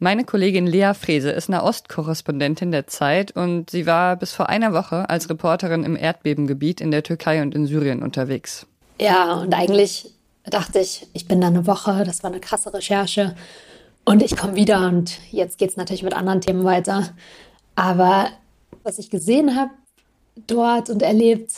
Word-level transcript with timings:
Meine 0.00 0.24
Kollegin 0.24 0.68
Lea 0.68 0.92
Frese 0.94 1.30
ist 1.30 1.48
Nahost-Korrespondentin 1.48 2.70
der 2.70 2.86
Zeit 2.86 3.32
und 3.32 3.68
sie 3.68 3.84
war 3.84 4.14
bis 4.14 4.32
vor 4.32 4.48
einer 4.48 4.72
Woche 4.72 5.10
als 5.10 5.28
Reporterin 5.28 5.82
im 5.82 5.96
Erdbebengebiet 5.96 6.80
in 6.80 6.92
der 6.92 7.02
Türkei 7.02 7.42
und 7.42 7.52
in 7.52 7.66
Syrien 7.66 8.04
unterwegs. 8.04 8.64
Ja, 9.00 9.40
und 9.40 9.52
eigentlich 9.54 10.14
dachte 10.44 10.78
ich, 10.78 11.08
ich 11.14 11.26
bin 11.26 11.40
da 11.40 11.48
eine 11.48 11.66
Woche, 11.66 12.04
das 12.04 12.22
war 12.22 12.30
eine 12.30 12.38
krasse 12.38 12.72
Recherche 12.72 13.34
und 14.04 14.22
ich 14.22 14.36
komme 14.36 14.54
wieder 14.54 14.86
und 14.86 15.18
jetzt 15.32 15.58
geht 15.58 15.70
es 15.70 15.76
natürlich 15.76 16.04
mit 16.04 16.14
anderen 16.14 16.42
Themen 16.42 16.62
weiter. 16.62 17.08
Aber 17.74 18.28
was 18.84 19.00
ich 19.00 19.10
gesehen 19.10 19.56
habe 19.56 19.72
dort 20.46 20.90
und 20.90 21.02
erlebt, 21.02 21.54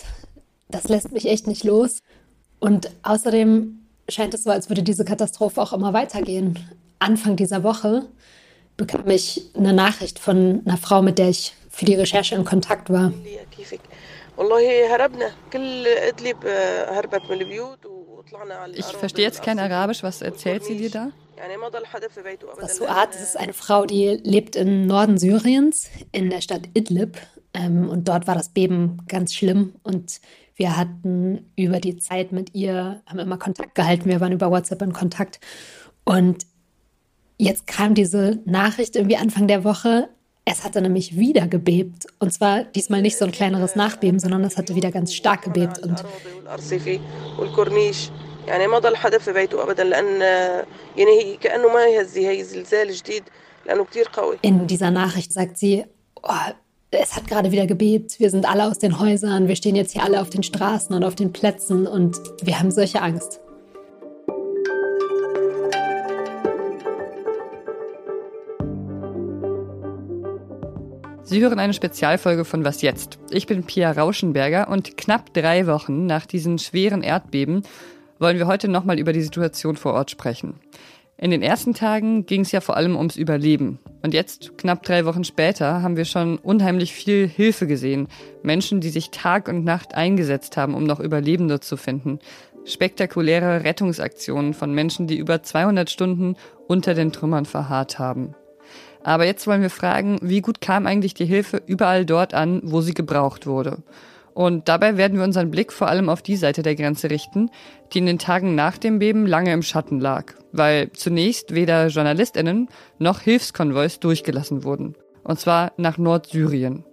das 0.70 0.88
lässt 0.88 1.12
mich 1.12 1.26
echt 1.26 1.46
nicht 1.46 1.64
los. 1.64 1.98
Und 2.58 2.90
außerdem 3.02 3.80
scheint 4.08 4.32
es 4.32 4.44
so, 4.44 4.50
als 4.50 4.70
würde 4.70 4.82
diese 4.82 5.04
Katastrophe 5.04 5.60
auch 5.60 5.74
immer 5.74 5.92
weitergehen. 5.92 6.58
Anfang 7.00 7.36
dieser 7.36 7.62
Woche 7.62 8.06
bekam 8.80 9.08
ich 9.10 9.42
eine 9.54 9.74
Nachricht 9.74 10.18
von 10.18 10.62
einer 10.64 10.78
Frau, 10.78 11.02
mit 11.02 11.18
der 11.18 11.28
ich 11.28 11.52
für 11.68 11.84
die 11.84 11.94
Recherche 11.94 12.34
in 12.34 12.44
Kontakt 12.44 12.88
war. 12.90 13.12
Ich 18.74 18.86
verstehe 18.86 19.24
jetzt 19.24 19.42
kein 19.42 19.58
Arabisch. 19.58 20.02
Was 20.02 20.22
erzählt 20.22 20.64
sie 20.64 20.78
dir 20.78 20.90
da? 20.90 21.10
Das 22.56 23.22
ist 23.22 23.36
eine 23.36 23.52
Frau, 23.52 23.84
die 23.84 24.18
lebt 24.22 24.56
im 24.56 24.86
Norden 24.86 25.18
Syriens, 25.18 25.90
in 26.12 26.30
der 26.30 26.40
Stadt 26.40 26.62
Idlib. 26.74 27.18
Ähm, 27.52 27.88
und 27.88 28.08
dort 28.08 28.26
war 28.26 28.34
das 28.34 28.48
Beben 28.48 29.02
ganz 29.08 29.34
schlimm. 29.34 29.74
Und 29.82 30.20
wir 30.54 30.76
hatten 30.76 31.50
über 31.56 31.80
die 31.80 31.98
Zeit 31.98 32.32
mit 32.32 32.54
ihr, 32.54 33.02
haben 33.06 33.18
immer 33.18 33.38
Kontakt 33.38 33.74
gehalten. 33.74 34.08
Wir 34.08 34.20
waren 34.20 34.32
über 34.32 34.50
WhatsApp 34.50 34.80
in 34.82 34.92
Kontakt. 34.92 35.40
Und 36.04 36.46
jetzt 37.39 37.67
kam 37.67 37.93
diese 37.93 38.39
Nachricht 38.45 38.95
irgendwie 38.95 39.17
Anfang 39.17 39.47
der 39.47 39.63
Woche. 39.63 40.09
Es 40.45 40.63
hatte 40.63 40.81
nämlich 40.81 41.17
wieder 41.17 41.47
gebebt. 41.47 42.07
Und 42.19 42.31
zwar 42.31 42.63
diesmal 42.63 43.01
nicht 43.01 43.17
so 43.17 43.25
ein 43.25 43.31
kleineres 43.31 43.75
Nachbeben, 43.75 44.19
sondern 44.19 44.43
es 44.43 44.57
hatte 44.57 44.75
wieder 44.75 44.91
ganz 44.91 45.13
stark 45.13 45.41
gebebt. 45.43 45.79
Und 45.79 46.03
يعني 48.47 48.67
ما 48.67 48.79
ضل 48.79 48.95
حدا 48.95 49.17
في 49.17 49.33
بيته 49.33 49.63
ابدا 49.63 49.83
لان 49.83 50.21
يعني 50.97 51.11
هي 51.21 51.37
كانه 51.37 51.73
ما 51.73 51.85
يهز 51.85 52.17
هي 52.17 52.43
زلزال 52.43 52.91
جديد 52.91 53.23
لانه 53.65 53.85
كثير 53.85 54.07
قوي 54.13 54.37
In 54.41 54.67
dieser 54.67 54.91
Nachricht 54.91 55.33
sagt 55.33 55.57
sie, 55.57 55.85
oh, 56.23 56.51
es 56.91 57.15
hat 57.15 57.27
gerade 57.27 57.51
wieder 57.51 57.65
gebebt, 57.65 58.19
wir 58.19 58.29
sind 58.29 58.45
alle 58.45 58.65
aus 58.65 58.79
den 58.79 58.99
Häusern, 58.99 59.47
wir 59.47 59.55
stehen 59.55 59.75
jetzt 59.75 59.91
hier 59.93 60.03
alle 60.03 60.21
auf 60.21 60.29
den 60.29 60.43
Straßen 60.43 60.95
und 60.95 61.03
auf 61.03 61.15
den 61.15 61.33
Plätzen 61.33 61.87
und 61.87 62.17
wir 62.41 62.59
haben 62.59 62.71
solche 62.71 63.01
Angst. 63.01 63.39
Sie 71.30 71.40
hören 71.40 71.60
eine 71.60 71.74
Spezialfolge 71.74 72.44
von 72.44 72.64
Was 72.64 72.82
jetzt? 72.82 73.20
Ich 73.30 73.46
bin 73.46 73.62
Pia 73.62 73.92
Rauschenberger 73.92 74.68
und 74.68 74.96
knapp 74.96 75.32
drei 75.32 75.68
Wochen 75.68 76.04
nach 76.04 76.26
diesen 76.26 76.58
schweren 76.58 77.04
Erdbeben 77.04 77.62
wollen 78.18 78.38
wir 78.38 78.48
heute 78.48 78.66
nochmal 78.66 78.98
über 78.98 79.12
die 79.12 79.22
Situation 79.22 79.76
vor 79.76 79.92
Ort 79.92 80.10
sprechen. 80.10 80.54
In 81.18 81.30
den 81.30 81.40
ersten 81.40 81.72
Tagen 81.72 82.26
ging 82.26 82.40
es 82.40 82.50
ja 82.50 82.60
vor 82.60 82.76
allem 82.76 82.96
ums 82.96 83.14
Überleben. 83.14 83.78
Und 84.02 84.12
jetzt, 84.12 84.58
knapp 84.58 84.82
drei 84.82 85.04
Wochen 85.04 85.22
später, 85.22 85.82
haben 85.82 85.96
wir 85.96 86.04
schon 86.04 86.36
unheimlich 86.36 86.92
viel 86.92 87.28
Hilfe 87.28 87.68
gesehen. 87.68 88.08
Menschen, 88.42 88.80
die 88.80 88.90
sich 88.90 89.12
Tag 89.12 89.46
und 89.46 89.62
Nacht 89.62 89.94
eingesetzt 89.94 90.56
haben, 90.56 90.74
um 90.74 90.82
noch 90.82 90.98
Überlebende 90.98 91.60
zu 91.60 91.76
finden. 91.76 92.18
Spektakuläre 92.64 93.62
Rettungsaktionen 93.62 94.52
von 94.52 94.74
Menschen, 94.74 95.06
die 95.06 95.18
über 95.18 95.44
200 95.44 95.90
Stunden 95.90 96.34
unter 96.66 96.94
den 96.94 97.12
Trümmern 97.12 97.44
verharrt 97.44 98.00
haben. 98.00 98.34
Aber 99.02 99.24
jetzt 99.24 99.46
wollen 99.46 99.62
wir 99.62 99.70
fragen, 99.70 100.18
wie 100.22 100.40
gut 100.40 100.60
kam 100.60 100.86
eigentlich 100.86 101.14
die 101.14 101.24
Hilfe 101.26 101.62
überall 101.66 102.04
dort 102.04 102.34
an, 102.34 102.60
wo 102.64 102.80
sie 102.80 102.94
gebraucht 102.94 103.46
wurde? 103.46 103.78
Und 104.34 104.68
dabei 104.68 104.96
werden 104.96 105.18
wir 105.18 105.24
unseren 105.24 105.50
Blick 105.50 105.72
vor 105.72 105.88
allem 105.88 106.08
auf 106.08 106.22
die 106.22 106.36
Seite 106.36 106.62
der 106.62 106.76
Grenze 106.76 107.10
richten, 107.10 107.50
die 107.92 107.98
in 107.98 108.06
den 108.06 108.18
Tagen 108.18 108.54
nach 108.54 108.78
dem 108.78 108.98
Beben 108.98 109.26
lange 109.26 109.52
im 109.52 109.62
Schatten 109.62 110.00
lag, 110.00 110.34
weil 110.52 110.90
zunächst 110.92 111.54
weder 111.54 111.88
Journalistinnen 111.88 112.68
noch 112.98 113.20
Hilfskonvois 113.20 113.98
durchgelassen 114.00 114.64
wurden. 114.64 114.94
Und 115.24 115.40
zwar 115.40 115.72
nach 115.76 115.98
Nordsyrien. 115.98 116.84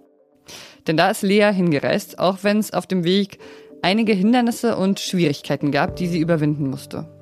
Denn 0.88 0.98
da 0.98 1.10
ist 1.10 1.22
Lea 1.22 1.52
hingereist, 1.54 2.20
auch 2.20 2.40
wenn 2.42 2.58
es 2.58 2.74
auf 2.74 2.88
dem 2.88 3.04
Weg 3.04 3.40
einige 3.82 4.14
Hindernisse 4.14 4.76
und 4.76 5.00
Schwierigkeiten 5.00 5.72
gab, 5.72 5.96
die 5.96 6.08
sie 6.08 6.20
überwinden 6.20 6.70
musste. 6.70 7.17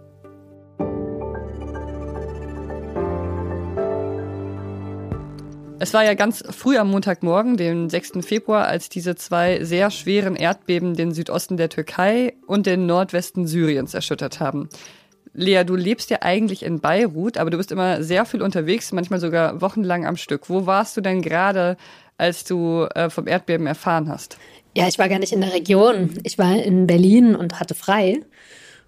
Es 5.77 5.93
war 5.93 6.05
ja 6.05 6.13
ganz 6.13 6.41
früh 6.51 6.77
am 6.77 6.89
Montagmorgen, 6.89 7.57
den 7.57 7.89
6. 7.89 8.25
Februar, 8.25 8.65
als 8.67 8.87
diese 8.87 9.15
zwei 9.15 9.63
sehr 9.63 9.91
schweren 9.91 10.37
Erdbeben 10.37 10.95
den 10.95 11.11
Südosten 11.11 11.57
der 11.57 11.67
Türkei 11.67 12.33
und 12.47 12.65
den 12.65 12.85
Nordwesten 12.85 13.45
Syriens 13.45 13.93
erschüttert 13.93 14.39
haben. 14.39 14.69
Lea, 15.33 15.65
du 15.65 15.75
lebst 15.75 16.09
ja 16.09 16.19
eigentlich 16.21 16.63
in 16.63 16.79
Beirut, 16.79 17.37
aber 17.37 17.49
du 17.49 17.57
bist 17.57 17.73
immer 17.73 18.01
sehr 18.03 18.25
viel 18.25 18.41
unterwegs, 18.41 18.93
manchmal 18.93 19.19
sogar 19.19 19.59
wochenlang 19.59 20.05
am 20.05 20.15
Stück. 20.15 20.49
Wo 20.49 20.65
warst 20.65 20.95
du 20.95 21.01
denn 21.01 21.21
gerade, 21.21 21.75
als 22.17 22.45
du 22.45 22.87
äh, 22.95 23.09
vom 23.09 23.27
Erdbeben 23.27 23.67
erfahren 23.67 24.07
hast? 24.07 24.37
Ja, 24.77 24.87
ich 24.87 24.97
war 24.97 25.09
gar 25.09 25.19
nicht 25.19 25.33
in 25.33 25.41
der 25.41 25.53
Region. 25.53 26.17
Ich 26.23 26.37
war 26.37 26.55
in 26.55 26.87
Berlin 26.87 27.35
und 27.35 27.59
hatte 27.59 27.75
frei. 27.75 28.21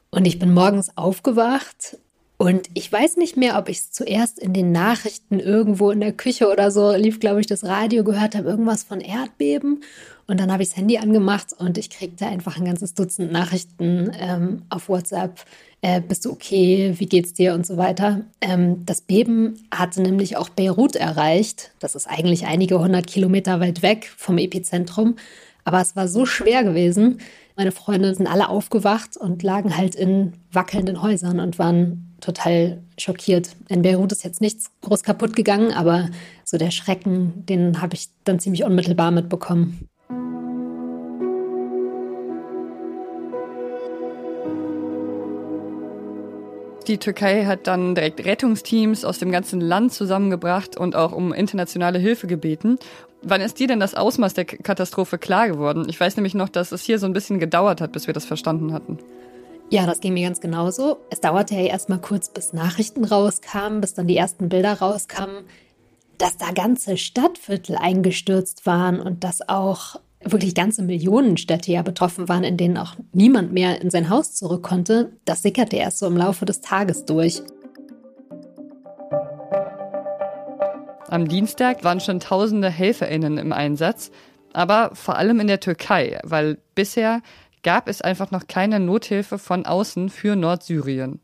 Und 0.10 0.26
ich 0.26 0.40
bin 0.40 0.54
morgens 0.54 0.96
aufgewacht 0.96 1.98
und 2.38 2.70
ich 2.76 2.92
weiß 2.92 3.18
nicht 3.18 3.36
mehr, 3.36 3.58
ob 3.58 3.68
ich 3.68 3.80
es 3.80 3.92
zuerst 3.92 4.38
in 4.38 4.54
den 4.54 4.72
Nachrichten 4.72 5.40
irgendwo 5.40 5.90
in 5.90 6.00
der 6.00 6.12
Küche 6.12 6.52
oder 6.52 6.70
so 6.70 6.94
lief, 6.94 7.20
glaube 7.20 7.40
ich, 7.40 7.48
das 7.48 7.64
Radio 7.64 8.04
gehört 8.04 8.36
habe, 8.36 8.48
irgendwas 8.48 8.84
von 8.84 9.02
Erdbeben. 9.02 9.82
Und 10.28 10.40
dann 10.40 10.52
habe 10.52 10.62
ich 10.62 10.70
das 10.70 10.78
Handy 10.78 10.98
angemacht 10.98 11.54
und 11.58 11.78
ich 11.80 11.90
kriegte 11.90 12.28
einfach 12.28 12.58
ein 12.58 12.66
ganzes 12.66 12.94
Dutzend 12.94 13.32
Nachrichten 13.32 14.12
ähm, 14.20 14.62
auf 14.70 14.88
WhatsApp. 14.88 15.40
Äh, 15.82 16.02
bist 16.02 16.26
du 16.26 16.32
okay? 16.32 16.94
Wie 16.98 17.08
geht's 17.08 17.34
dir? 17.34 17.56
Und 17.56 17.66
so 17.66 17.78
weiter. 17.78 18.22
Ähm, 18.42 18.86
das 18.86 19.02
Beben 19.02 19.68
hatte 19.74 20.02
nämlich 20.02 20.38
auch 20.38 20.50
Beirut 20.50 20.96
erreicht. 20.96 21.72
Das 21.80 21.96
ist 21.96 22.08
eigentlich 22.08 22.46
einige 22.46 22.80
hundert 22.80 23.08
Kilometer 23.08 23.60
weit 23.62 23.82
weg 23.82 24.12
vom 24.16 24.38
Epizentrum. 24.38 25.16
Aber 25.64 25.82
es 25.82 25.96
war 25.96 26.08
so 26.08 26.26
schwer 26.26 26.64
gewesen. 26.64 27.20
Meine 27.56 27.72
Freunde 27.72 28.14
sind 28.14 28.28
alle 28.28 28.50
aufgewacht 28.50 29.18
und 29.18 29.42
lagen 29.42 29.76
halt 29.76 29.96
in 29.96 30.34
wackelnden 30.52 31.02
Häusern 31.02 31.40
und 31.40 31.58
waren 31.58 32.07
total 32.22 32.82
schockiert. 32.98 33.50
In 33.70 33.82
Beirut 33.82 34.12
ist 34.12 34.24
jetzt 34.24 34.42
nichts 34.42 34.72
groß 34.82 35.04
kaputt 35.04 35.36
gegangen, 35.36 35.72
aber 35.72 36.10
so 36.44 36.58
der 36.58 36.72
Schrecken, 36.72 37.46
den 37.46 37.82
habe 37.82 37.96
ich 37.96 38.10
dann 38.24 38.40
ziemlich 38.40 38.64
unmittelbar 38.64 39.12
mitbekommen. 39.12 39.88
Die 46.88 47.00
Türkei 47.00 47.44
hat 47.46 47.68
dann 47.68 47.96
direkt 47.96 48.24
Rettungsteams 48.24 49.04
aus 49.04 49.20
dem 49.20 49.30
ganzen 49.30 49.60
Land 49.60 49.92
zusammengebracht 49.92 50.78
und 50.78 50.96
auch 50.96 51.12
um 51.12 51.34
internationale 51.34 52.00
Hilfe 52.00 52.28
gebeten. 52.28 52.80
Wann 53.22 53.42
ist 53.42 53.60
dir 53.60 53.68
denn 53.68 53.82
das 53.82 53.94
Ausmaß 53.94 54.36
der 54.36 54.46
Katastrophe 54.46 55.18
klar 55.18 55.50
geworden? 55.50 55.88
Ich 55.90 56.00
weiß 56.00 56.16
nämlich 56.16 56.34
noch, 56.34 56.48
dass 56.48 56.72
es 56.72 56.84
hier 56.84 56.98
so 56.98 57.06
ein 57.06 57.12
bisschen 57.12 57.40
gedauert 57.40 57.82
hat, 57.82 57.92
bis 57.92 58.08
wir 58.08 58.14
das 58.14 58.24
verstanden 58.24 58.72
hatten. 58.72 59.00
Ja, 59.70 59.86
das 59.86 60.00
ging 60.00 60.14
mir 60.14 60.26
ganz 60.26 60.40
genauso. 60.40 60.98
Es 61.10 61.20
dauerte 61.20 61.56
ja 61.56 61.62
erstmal 61.62 62.00
kurz, 62.00 62.30
bis 62.30 62.54
Nachrichten 62.54 63.04
rauskamen, 63.04 63.82
bis 63.82 63.94
dann 63.94 64.08
die 64.08 64.16
ersten 64.16 64.48
Bilder 64.48 64.80
rauskamen, 64.80 65.44
dass 66.18 66.38
da 66.38 66.52
ganze 66.52 66.96
Stadtviertel 66.96 67.76
eingestürzt 67.76 68.66
waren 68.66 69.02
und 69.02 69.26
dass 69.26 69.48
auch 69.50 69.98
wirklich 70.24 70.56
ganze 70.56 70.84
Millionenstädte 70.84 71.72
ja 71.72 71.82
betroffen 71.82 72.30
waren, 72.30 72.46
in 72.46 72.56
denen 72.56 72.78
auch 72.78 72.96
niemand 73.12 73.52
mehr 73.52 73.82
in 73.82 73.90
sein 73.90 74.10
Haus 74.10 74.34
zurück 74.34 74.64
konnte. 74.64 75.12
Das 75.26 75.42
sickerte 75.42 75.76
erst 75.76 76.00
so 76.00 76.08
im 76.08 76.16
Laufe 76.16 76.46
des 76.46 76.62
Tages 76.62 77.04
durch. 77.04 77.42
Am 81.10 81.28
Dienstag 81.28 81.84
waren 81.84 82.00
schon 82.00 82.22
tausende 82.22 82.70
HelferInnen 82.70 83.38
im 83.38 83.52
Einsatz, 83.52 84.12
aber 84.54 84.92
vor 84.94 85.18
allem 85.18 85.42
in 85.42 85.48
der 85.48 85.60
Türkei, 85.60 86.20
weil 86.24 86.58
bisher 86.74 87.22
gab 87.68 87.90
es 87.90 88.02
einfach 88.02 88.32
noch 88.32 88.48
keine 88.48 88.80
Nothilfe 88.80 89.38
von 89.38 89.66
außen 89.66 90.08
für 90.08 90.38
Nordsyrien. 90.38 91.20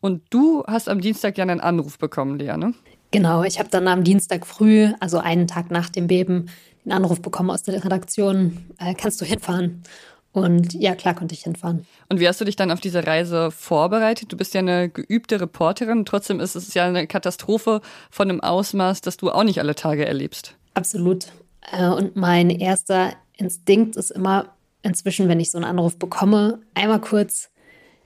Und 0.00 0.22
du 0.30 0.64
hast 0.66 0.88
am 0.88 1.00
Dienstag 1.00 1.38
ja 1.38 1.42
einen 1.42 1.60
Anruf 1.60 1.98
bekommen, 2.00 2.36
Lea, 2.36 2.56
ne? 2.56 2.74
Genau, 3.12 3.44
ich 3.44 3.60
habe 3.60 3.68
dann 3.68 3.86
am 3.86 4.02
Dienstag 4.02 4.44
früh, 4.44 4.88
also 4.98 5.18
einen 5.18 5.46
Tag 5.46 5.70
nach 5.70 5.88
dem 5.88 6.08
Beben, 6.08 6.46
einen 6.84 6.94
Anruf 6.94 7.22
bekommen 7.22 7.48
aus 7.48 7.62
der 7.62 7.84
Redaktion, 7.84 8.74
äh, 8.80 8.94
kannst 8.94 9.20
du 9.20 9.24
hinfahren? 9.24 9.84
Und 10.32 10.74
ja, 10.74 10.96
klar 10.96 11.14
konnte 11.14 11.32
ich 11.32 11.44
hinfahren. 11.44 11.86
Und 12.08 12.18
wie 12.18 12.26
hast 12.26 12.40
du 12.40 12.44
dich 12.44 12.56
dann 12.56 12.72
auf 12.72 12.80
diese 12.80 13.06
Reise 13.06 13.52
vorbereitet? 13.52 14.32
Du 14.32 14.36
bist 14.36 14.54
ja 14.54 14.58
eine 14.62 14.88
geübte 14.88 15.40
Reporterin, 15.40 16.04
trotzdem 16.04 16.40
ist 16.40 16.56
es 16.56 16.74
ja 16.74 16.86
eine 16.86 17.06
Katastrophe 17.06 17.82
von 18.10 18.28
einem 18.28 18.40
Ausmaß, 18.40 19.00
das 19.00 19.16
du 19.16 19.30
auch 19.30 19.44
nicht 19.44 19.60
alle 19.60 19.76
Tage 19.76 20.06
erlebst. 20.06 20.56
Absolut. 20.74 21.26
Äh, 21.70 21.86
und 21.86 22.16
mein 22.16 22.50
erster 22.50 23.12
Instinkt 23.36 23.94
ist 23.94 24.10
immer, 24.10 24.46
inzwischen, 24.82 25.28
wenn 25.28 25.40
ich 25.40 25.50
so 25.50 25.58
einen 25.58 25.64
Anruf 25.64 25.98
bekomme, 25.98 26.60
einmal 26.74 27.00
kurz 27.00 27.50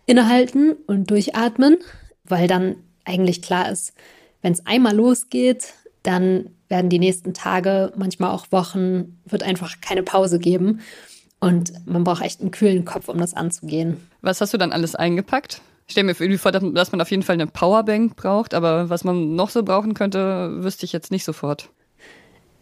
innehalten 0.06 0.72
und 0.86 1.10
durchatmen, 1.10 1.78
weil 2.24 2.48
dann 2.48 2.76
eigentlich 3.04 3.42
klar 3.42 3.70
ist, 3.70 3.94
wenn 4.42 4.52
es 4.52 4.66
einmal 4.66 4.94
losgeht, 4.94 5.74
dann 6.02 6.50
werden 6.68 6.90
die 6.90 6.98
nächsten 6.98 7.34
Tage, 7.34 7.92
manchmal 7.96 8.30
auch 8.30 8.46
Wochen, 8.50 9.20
wird 9.24 9.42
einfach 9.42 9.80
keine 9.80 10.02
Pause 10.02 10.38
geben. 10.38 10.80
Und 11.38 11.72
man 11.86 12.04
braucht 12.04 12.22
echt 12.22 12.40
einen 12.40 12.50
kühlen 12.50 12.84
Kopf, 12.84 13.08
um 13.08 13.18
das 13.18 13.34
anzugehen. 13.34 14.08
Was 14.22 14.40
hast 14.40 14.54
du 14.54 14.58
dann 14.58 14.72
alles 14.72 14.94
eingepackt? 14.94 15.60
Ich 15.86 15.92
stelle 15.92 16.06
mir 16.06 16.12
irgendwie 16.18 16.38
vor, 16.38 16.50
dass 16.50 16.92
man 16.92 17.00
auf 17.00 17.10
jeden 17.10 17.22
Fall 17.22 17.34
eine 17.34 17.46
Powerbank 17.46 18.16
braucht, 18.16 18.54
aber 18.54 18.90
was 18.90 19.04
man 19.04 19.36
noch 19.36 19.50
so 19.50 19.62
brauchen 19.62 19.94
könnte, 19.94 20.62
wüsste 20.64 20.84
ich 20.84 20.92
jetzt 20.92 21.12
nicht 21.12 21.24
sofort. 21.24 21.70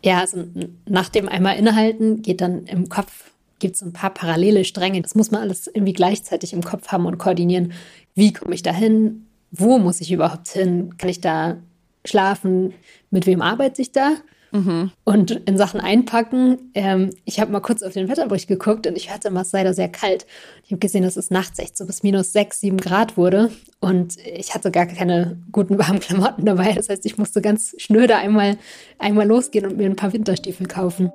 Ja, 0.02 0.20
also 0.20 0.44
nach 0.86 1.08
dem 1.08 1.28
einmal 1.28 1.56
innehalten 1.56 2.20
geht 2.20 2.42
dann 2.42 2.66
im 2.66 2.90
Kopf, 2.90 3.30
gibt 3.58 3.76
es 3.76 3.82
ein 3.82 3.92
paar 3.92 4.12
parallele 4.12 4.64
Stränge. 4.64 5.00
Das 5.02 5.14
muss 5.14 5.30
man 5.30 5.42
alles 5.42 5.66
irgendwie 5.66 5.92
gleichzeitig 5.92 6.52
im 6.52 6.62
Kopf 6.62 6.88
haben 6.88 7.06
und 7.06 7.18
koordinieren. 7.18 7.72
Wie 8.14 8.32
komme 8.32 8.54
ich 8.54 8.62
da 8.62 8.72
hin? 8.72 9.26
Wo 9.50 9.78
muss 9.78 10.00
ich 10.00 10.12
überhaupt 10.12 10.48
hin? 10.48 10.96
Kann 10.98 11.10
ich 11.10 11.20
da 11.20 11.58
schlafen? 12.04 12.74
Mit 13.10 13.26
wem 13.26 13.42
arbeite 13.42 13.82
ich 13.82 13.92
da? 13.92 14.16
Mhm. 14.54 14.92
Und 15.02 15.32
in 15.32 15.56
Sachen 15.56 15.80
Einpacken, 15.80 16.70
ähm, 16.74 17.10
ich 17.24 17.40
habe 17.40 17.50
mal 17.50 17.58
kurz 17.58 17.82
auf 17.82 17.92
den 17.92 18.08
Wetterbericht 18.08 18.46
geguckt 18.46 18.86
und 18.86 18.96
ich 18.96 19.10
hörte 19.10 19.28
immer, 19.28 19.40
es 19.40 19.50
sei 19.50 19.64
da 19.64 19.74
sehr 19.74 19.88
kalt. 19.88 20.26
Ich 20.64 20.70
habe 20.70 20.78
gesehen, 20.78 21.02
dass 21.02 21.16
es 21.16 21.32
nachts 21.32 21.58
echt 21.58 21.76
so 21.76 21.84
bis 21.86 22.04
minus 22.04 22.32
sechs, 22.32 22.60
sieben 22.60 22.76
Grad 22.76 23.16
wurde 23.16 23.50
und 23.80 24.16
ich 24.18 24.54
hatte 24.54 24.70
gar 24.70 24.86
keine 24.86 25.38
guten 25.50 25.76
warmen 25.76 25.98
Klamotten 25.98 26.44
dabei. 26.44 26.72
Das 26.72 26.88
heißt, 26.88 27.04
ich 27.04 27.18
musste 27.18 27.42
ganz 27.42 27.74
schnöde 27.78 28.14
einmal, 28.14 28.56
einmal 29.00 29.26
losgehen 29.26 29.66
und 29.66 29.76
mir 29.76 29.86
ein 29.86 29.96
paar 29.96 30.12
Winterstiefel 30.12 30.68
kaufen. 30.68 31.10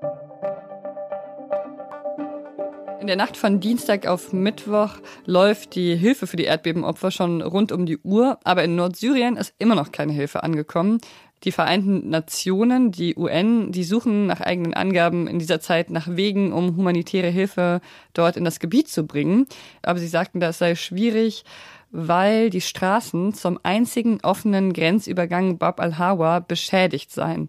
In 3.00 3.07
der 3.07 3.16
Nacht 3.16 3.38
von 3.38 3.62
Dienstag 3.62 4.07
auf 4.07 4.34
Mittwoch 4.34 4.98
läuft 5.25 5.75
die 5.75 5.96
Hilfe 5.96 6.28
für 6.28 6.36
die 6.36 6.44
Erdbebenopfer 6.44 7.12
schon 7.12 7.42
rund 7.42 7.72
um 7.72 7.86
die 7.86 7.98
Uhr, 8.00 8.38
aber 8.44 8.66
in 8.66 8.75
Nordsyrien 8.75 9.38
ist 9.38 9.54
immer 9.57 9.75
noch 9.75 9.94
keine 9.94 10.12
Hilfe 10.12 10.44
angekommen. 10.44 11.00
Die 11.46 11.54
Vereinten 11.54 12.10
Nationen, 12.10 12.92
die 12.92 13.16
UN, 13.16 13.72
die 13.72 13.86
suchen 13.86 14.28
nach 14.28 14.42
eigenen 14.42 14.74
Angaben 14.74 15.28
in 15.28 15.40
dieser 15.40 15.62
Zeit 15.62 15.90
nach 15.90 16.10
Wegen, 16.10 16.51
um 16.51 16.75
humanitäre 16.75 17.30
Hilfe 17.30 17.80
dort 18.13 18.36
in 18.36 18.44
das 18.44 18.60
Gebiet 18.60 18.90
zu 18.90 19.07
bringen. 19.07 19.48
Aber 19.81 20.00
sie 20.00 20.07
sagten, 20.07 20.42
das 20.42 20.57
sei 20.57 20.75
schwierig, 20.75 21.45
weil 21.92 22.50
die 22.50 22.60
Straßen 22.60 23.34
zum 23.34 23.57
einzigen 23.63 24.19
offenen 24.24 24.74
Grenzübergang 24.74 25.57
Bab 25.57 25.80
al-Hawa 25.80 26.40
beschädigt 26.40 27.13
seien. 27.13 27.48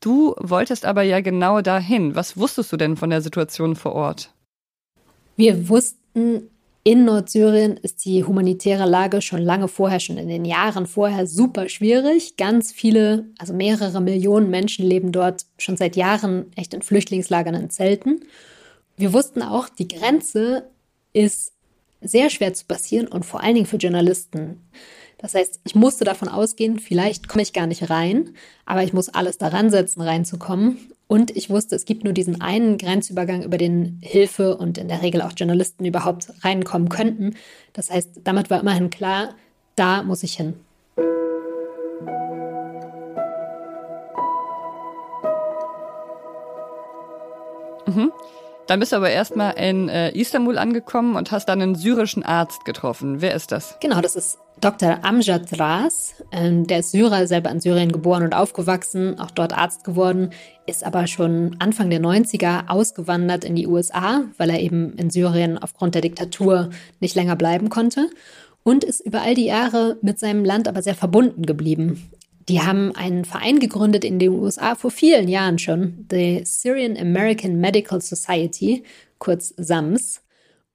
Du 0.00 0.34
wolltest 0.40 0.84
aber 0.84 1.02
ja 1.02 1.20
genau 1.20 1.60
dahin. 1.60 2.16
Was 2.16 2.36
wusstest 2.36 2.72
du 2.72 2.76
denn 2.76 2.96
von 2.96 3.10
der 3.10 3.22
Situation 3.22 3.76
vor 3.76 3.92
Ort? 3.92 4.34
Wir 5.36 5.68
wussten 5.68 6.48
in 6.84 7.04
Nordsyrien 7.04 7.76
ist 7.76 8.04
die 8.04 8.24
humanitäre 8.24 8.86
Lage 8.86 9.22
schon 9.22 9.40
lange 9.40 9.68
vorher, 9.68 10.00
schon 10.00 10.18
in 10.18 10.28
den 10.28 10.44
Jahren 10.44 10.86
vorher 10.86 11.28
super 11.28 11.68
schwierig. 11.68 12.36
Ganz 12.36 12.72
viele, 12.72 13.26
also 13.38 13.52
mehrere 13.52 14.00
Millionen 14.00 14.50
Menschen 14.50 14.84
leben 14.84 15.12
dort 15.12 15.46
schon 15.58 15.76
seit 15.76 15.94
Jahren 15.94 16.46
echt 16.56 16.74
in 16.74 16.82
Flüchtlingslagern 16.82 17.54
in 17.54 17.70
Zelten. 17.70 18.24
Wir 18.96 19.12
wussten 19.12 19.42
auch, 19.42 19.68
die 19.68 19.86
Grenze 19.86 20.68
ist 21.12 21.52
sehr 22.00 22.30
schwer 22.30 22.52
zu 22.52 22.64
passieren 22.64 23.06
und 23.06 23.24
vor 23.24 23.42
allen 23.42 23.54
Dingen 23.54 23.66
für 23.66 23.76
Journalisten. 23.76 24.60
Das 25.18 25.34
heißt, 25.34 25.60
ich 25.62 25.76
musste 25.76 26.04
davon 26.04 26.28
ausgehen, 26.28 26.80
vielleicht 26.80 27.28
komme 27.28 27.42
ich 27.42 27.52
gar 27.52 27.68
nicht 27.68 27.90
rein, 27.90 28.34
aber 28.66 28.82
ich 28.82 28.92
muss 28.92 29.08
alles 29.08 29.38
daran 29.38 29.70
setzen, 29.70 30.00
reinzukommen. 30.00 30.78
Und 31.12 31.36
ich 31.36 31.50
wusste, 31.50 31.76
es 31.76 31.84
gibt 31.84 32.04
nur 32.04 32.14
diesen 32.14 32.40
einen 32.40 32.78
Grenzübergang, 32.78 33.42
über 33.42 33.58
den 33.58 33.98
Hilfe 34.00 34.56
und 34.56 34.78
in 34.78 34.88
der 34.88 35.02
Regel 35.02 35.20
auch 35.20 35.32
Journalisten 35.36 35.84
überhaupt 35.84 36.32
reinkommen 36.40 36.88
könnten. 36.88 37.36
Das 37.74 37.90
heißt, 37.90 38.22
damit 38.24 38.48
war 38.48 38.60
immerhin 38.60 38.88
klar, 38.88 39.34
da 39.76 40.02
muss 40.04 40.22
ich 40.22 40.32
hin. 40.32 40.54
Mhm. 47.84 48.10
Dann 48.66 48.80
bist 48.80 48.92
du 48.92 48.96
aber 48.96 49.10
erstmal 49.10 49.52
in 49.58 49.90
äh, 49.90 50.18
Istanbul 50.18 50.56
angekommen 50.56 51.16
und 51.16 51.30
hast 51.30 51.44
dann 51.44 51.60
einen 51.60 51.74
syrischen 51.74 52.22
Arzt 52.22 52.64
getroffen. 52.64 53.20
Wer 53.20 53.34
ist 53.34 53.52
das? 53.52 53.76
Genau, 53.80 54.00
das 54.00 54.16
ist 54.16 54.38
Dr. 54.62 55.00
Amjad 55.02 55.58
Ras. 55.58 56.14
Ähm, 56.30 56.68
der 56.68 56.78
ist 56.78 56.92
Syrer, 56.92 57.26
selber 57.26 57.50
in 57.50 57.60
Syrien 57.60 57.90
geboren 57.90 58.22
und 58.22 58.32
aufgewachsen, 58.32 59.18
auch 59.18 59.32
dort 59.32 59.58
Arzt 59.58 59.82
geworden, 59.82 60.30
ist 60.66 60.86
aber 60.86 61.08
schon 61.08 61.56
Anfang 61.58 61.90
der 61.90 62.00
90er 62.00 62.68
ausgewandert 62.68 63.44
in 63.44 63.56
die 63.56 63.66
USA, 63.66 64.22
weil 64.38 64.50
er 64.50 64.60
eben 64.60 64.92
in 64.94 65.10
Syrien 65.10 65.58
aufgrund 65.58 65.96
der 65.96 66.02
Diktatur 66.02 66.70
nicht 67.00 67.16
länger 67.16 67.34
bleiben 67.34 67.70
konnte 67.70 68.08
und 68.62 68.84
ist 68.84 69.00
über 69.00 69.22
all 69.22 69.34
die 69.34 69.46
Jahre 69.46 69.98
mit 70.00 70.20
seinem 70.20 70.44
Land 70.44 70.68
aber 70.68 70.80
sehr 70.80 70.94
verbunden 70.94 71.44
geblieben. 71.44 72.12
Die 72.48 72.60
haben 72.60 72.94
einen 72.94 73.24
Verein 73.24 73.58
gegründet 73.58 74.04
in 74.04 74.20
den 74.20 74.30
USA 74.30 74.76
vor 74.76 74.92
vielen 74.92 75.26
Jahren 75.26 75.58
schon, 75.58 76.06
the 76.08 76.42
Syrian 76.44 76.96
American 76.96 77.58
Medical 77.58 78.00
Society, 78.00 78.84
kurz 79.18 79.52
SAMS, 79.56 80.21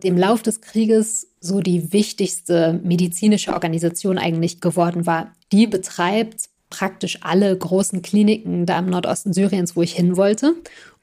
dem 0.04 0.18
Lauf 0.18 0.44
des 0.44 0.62
Krieges 0.62 1.28
so 1.40 1.60
die 1.60 1.92
wichtigste 1.92 2.80
medizinische 2.84 3.54
Organisation 3.54 4.18
eigentlich 4.18 4.62
geworden 4.62 5.06
war. 5.06 5.34
Die 5.52 5.68
betreibt 5.68 6.50
praktisch 6.70 7.20
alle 7.22 7.58
großen 7.58 8.02
Kliniken 8.02 8.66
da 8.66 8.80
im 8.80 8.88
Nordosten 8.88 9.34
Syriens, 9.34 9.76
wo 9.76 9.82
ich 9.82 9.94
hin 9.94 10.18
wollte. 10.18 10.54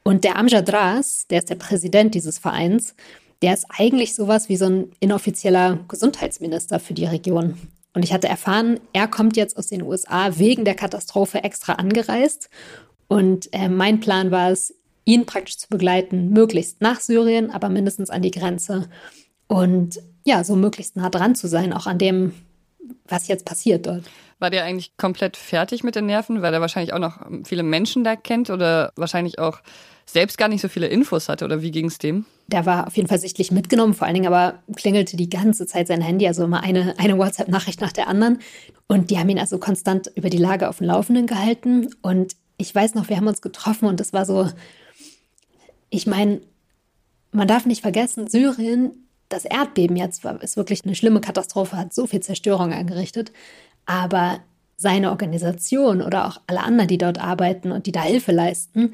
Und 0.02 0.24
der 0.24 0.36
Amjad 0.36 0.70
Ras, 0.72 1.26
der 1.28 1.38
ist 1.38 1.50
der 1.50 1.54
Präsident 1.54 2.14
dieses 2.14 2.38
Vereins, 2.38 2.94
der 3.42 3.54
ist 3.54 3.66
eigentlich 3.68 4.14
sowas 4.14 4.48
wie 4.48 4.56
so 4.56 4.66
ein 4.66 4.92
inoffizieller 5.00 5.80
Gesundheitsminister 5.88 6.78
für 6.78 6.94
die 6.94 7.06
Region. 7.06 7.56
Und 7.94 8.04
ich 8.04 8.12
hatte 8.12 8.28
erfahren, 8.28 8.80
er 8.92 9.08
kommt 9.08 9.36
jetzt 9.36 9.56
aus 9.56 9.68
den 9.68 9.82
USA 9.82 10.38
wegen 10.38 10.64
der 10.64 10.74
Katastrophe 10.74 11.42
extra 11.42 11.74
angereist. 11.74 12.50
Und 13.08 13.48
äh, 13.52 13.68
mein 13.68 14.00
Plan 14.00 14.30
war 14.30 14.50
es, 14.50 14.74
ihn 15.04 15.26
praktisch 15.26 15.58
zu 15.58 15.68
begleiten, 15.68 16.30
möglichst 16.30 16.80
nach 16.80 17.00
Syrien, 17.00 17.50
aber 17.50 17.68
mindestens 17.68 18.10
an 18.10 18.22
die 18.22 18.30
Grenze. 18.30 18.88
Und 19.46 20.00
ja, 20.24 20.44
so 20.44 20.56
möglichst 20.56 20.96
nah 20.96 21.10
dran 21.10 21.34
zu 21.34 21.48
sein, 21.48 21.72
auch 21.72 21.86
an 21.86 21.98
dem, 21.98 22.34
was 23.06 23.28
jetzt 23.28 23.44
passiert 23.44 23.86
dort. 23.86 24.04
War 24.38 24.50
der 24.50 24.64
eigentlich 24.64 24.96
komplett 24.96 25.36
fertig 25.36 25.84
mit 25.84 25.94
den 25.94 26.06
Nerven, 26.06 26.42
weil 26.42 26.52
er 26.52 26.60
wahrscheinlich 26.60 26.92
auch 26.92 26.98
noch 26.98 27.20
viele 27.44 27.62
Menschen 27.62 28.04
da 28.04 28.16
kennt 28.16 28.50
oder 28.50 28.92
wahrscheinlich 28.96 29.38
auch 29.38 29.60
selbst 30.06 30.36
gar 30.36 30.48
nicht 30.48 30.60
so 30.60 30.68
viele 30.68 30.88
Infos 30.88 31.28
hatte 31.28 31.44
oder 31.44 31.62
wie 31.62 31.70
ging 31.70 31.86
es 31.86 31.98
dem? 31.98 32.26
Der 32.48 32.66
war 32.66 32.86
auf 32.86 32.96
jeden 32.96 33.08
Fall 33.08 33.18
sichtlich 33.18 33.50
mitgenommen, 33.50 33.94
vor 33.94 34.06
allen 34.06 34.14
Dingen 34.14 34.26
aber 34.26 34.58
klingelte 34.76 35.16
die 35.16 35.30
ganze 35.30 35.66
Zeit 35.66 35.86
sein 35.86 36.02
Handy, 36.02 36.26
also 36.26 36.44
immer 36.44 36.62
eine, 36.62 36.98
eine 36.98 37.16
WhatsApp-Nachricht 37.16 37.80
nach 37.80 37.92
der 37.92 38.08
anderen. 38.08 38.38
Und 38.86 39.10
die 39.10 39.18
haben 39.18 39.30
ihn 39.30 39.38
also 39.38 39.58
konstant 39.58 40.10
über 40.14 40.28
die 40.28 40.38
Lage 40.38 40.68
auf 40.68 40.78
dem 40.78 40.88
Laufenden 40.88 41.26
gehalten. 41.26 41.94
Und 42.02 42.36
ich 42.58 42.74
weiß 42.74 42.94
noch, 42.94 43.08
wir 43.08 43.16
haben 43.16 43.26
uns 43.26 43.40
getroffen 43.40 43.86
und 43.86 43.98
es 44.00 44.12
war 44.12 44.26
so, 44.26 44.50
ich 45.94 46.06
meine, 46.06 46.40
man 47.30 47.48
darf 47.48 47.66
nicht 47.66 47.82
vergessen, 47.82 48.28
Syrien, 48.28 49.08
das 49.28 49.44
Erdbeben 49.44 49.96
jetzt 49.96 50.24
ist 50.24 50.56
wirklich 50.56 50.84
eine 50.84 50.94
schlimme 50.94 51.20
Katastrophe, 51.20 51.76
hat 51.76 51.94
so 51.94 52.06
viel 52.06 52.20
Zerstörung 52.20 52.72
angerichtet. 52.72 53.32
Aber 53.86 54.40
seine 54.76 55.10
Organisation 55.10 56.02
oder 56.02 56.26
auch 56.26 56.40
alle 56.46 56.62
anderen, 56.62 56.88
die 56.88 56.98
dort 56.98 57.20
arbeiten 57.20 57.72
und 57.72 57.86
die 57.86 57.92
da 57.92 58.02
Hilfe 58.02 58.32
leisten, 58.32 58.92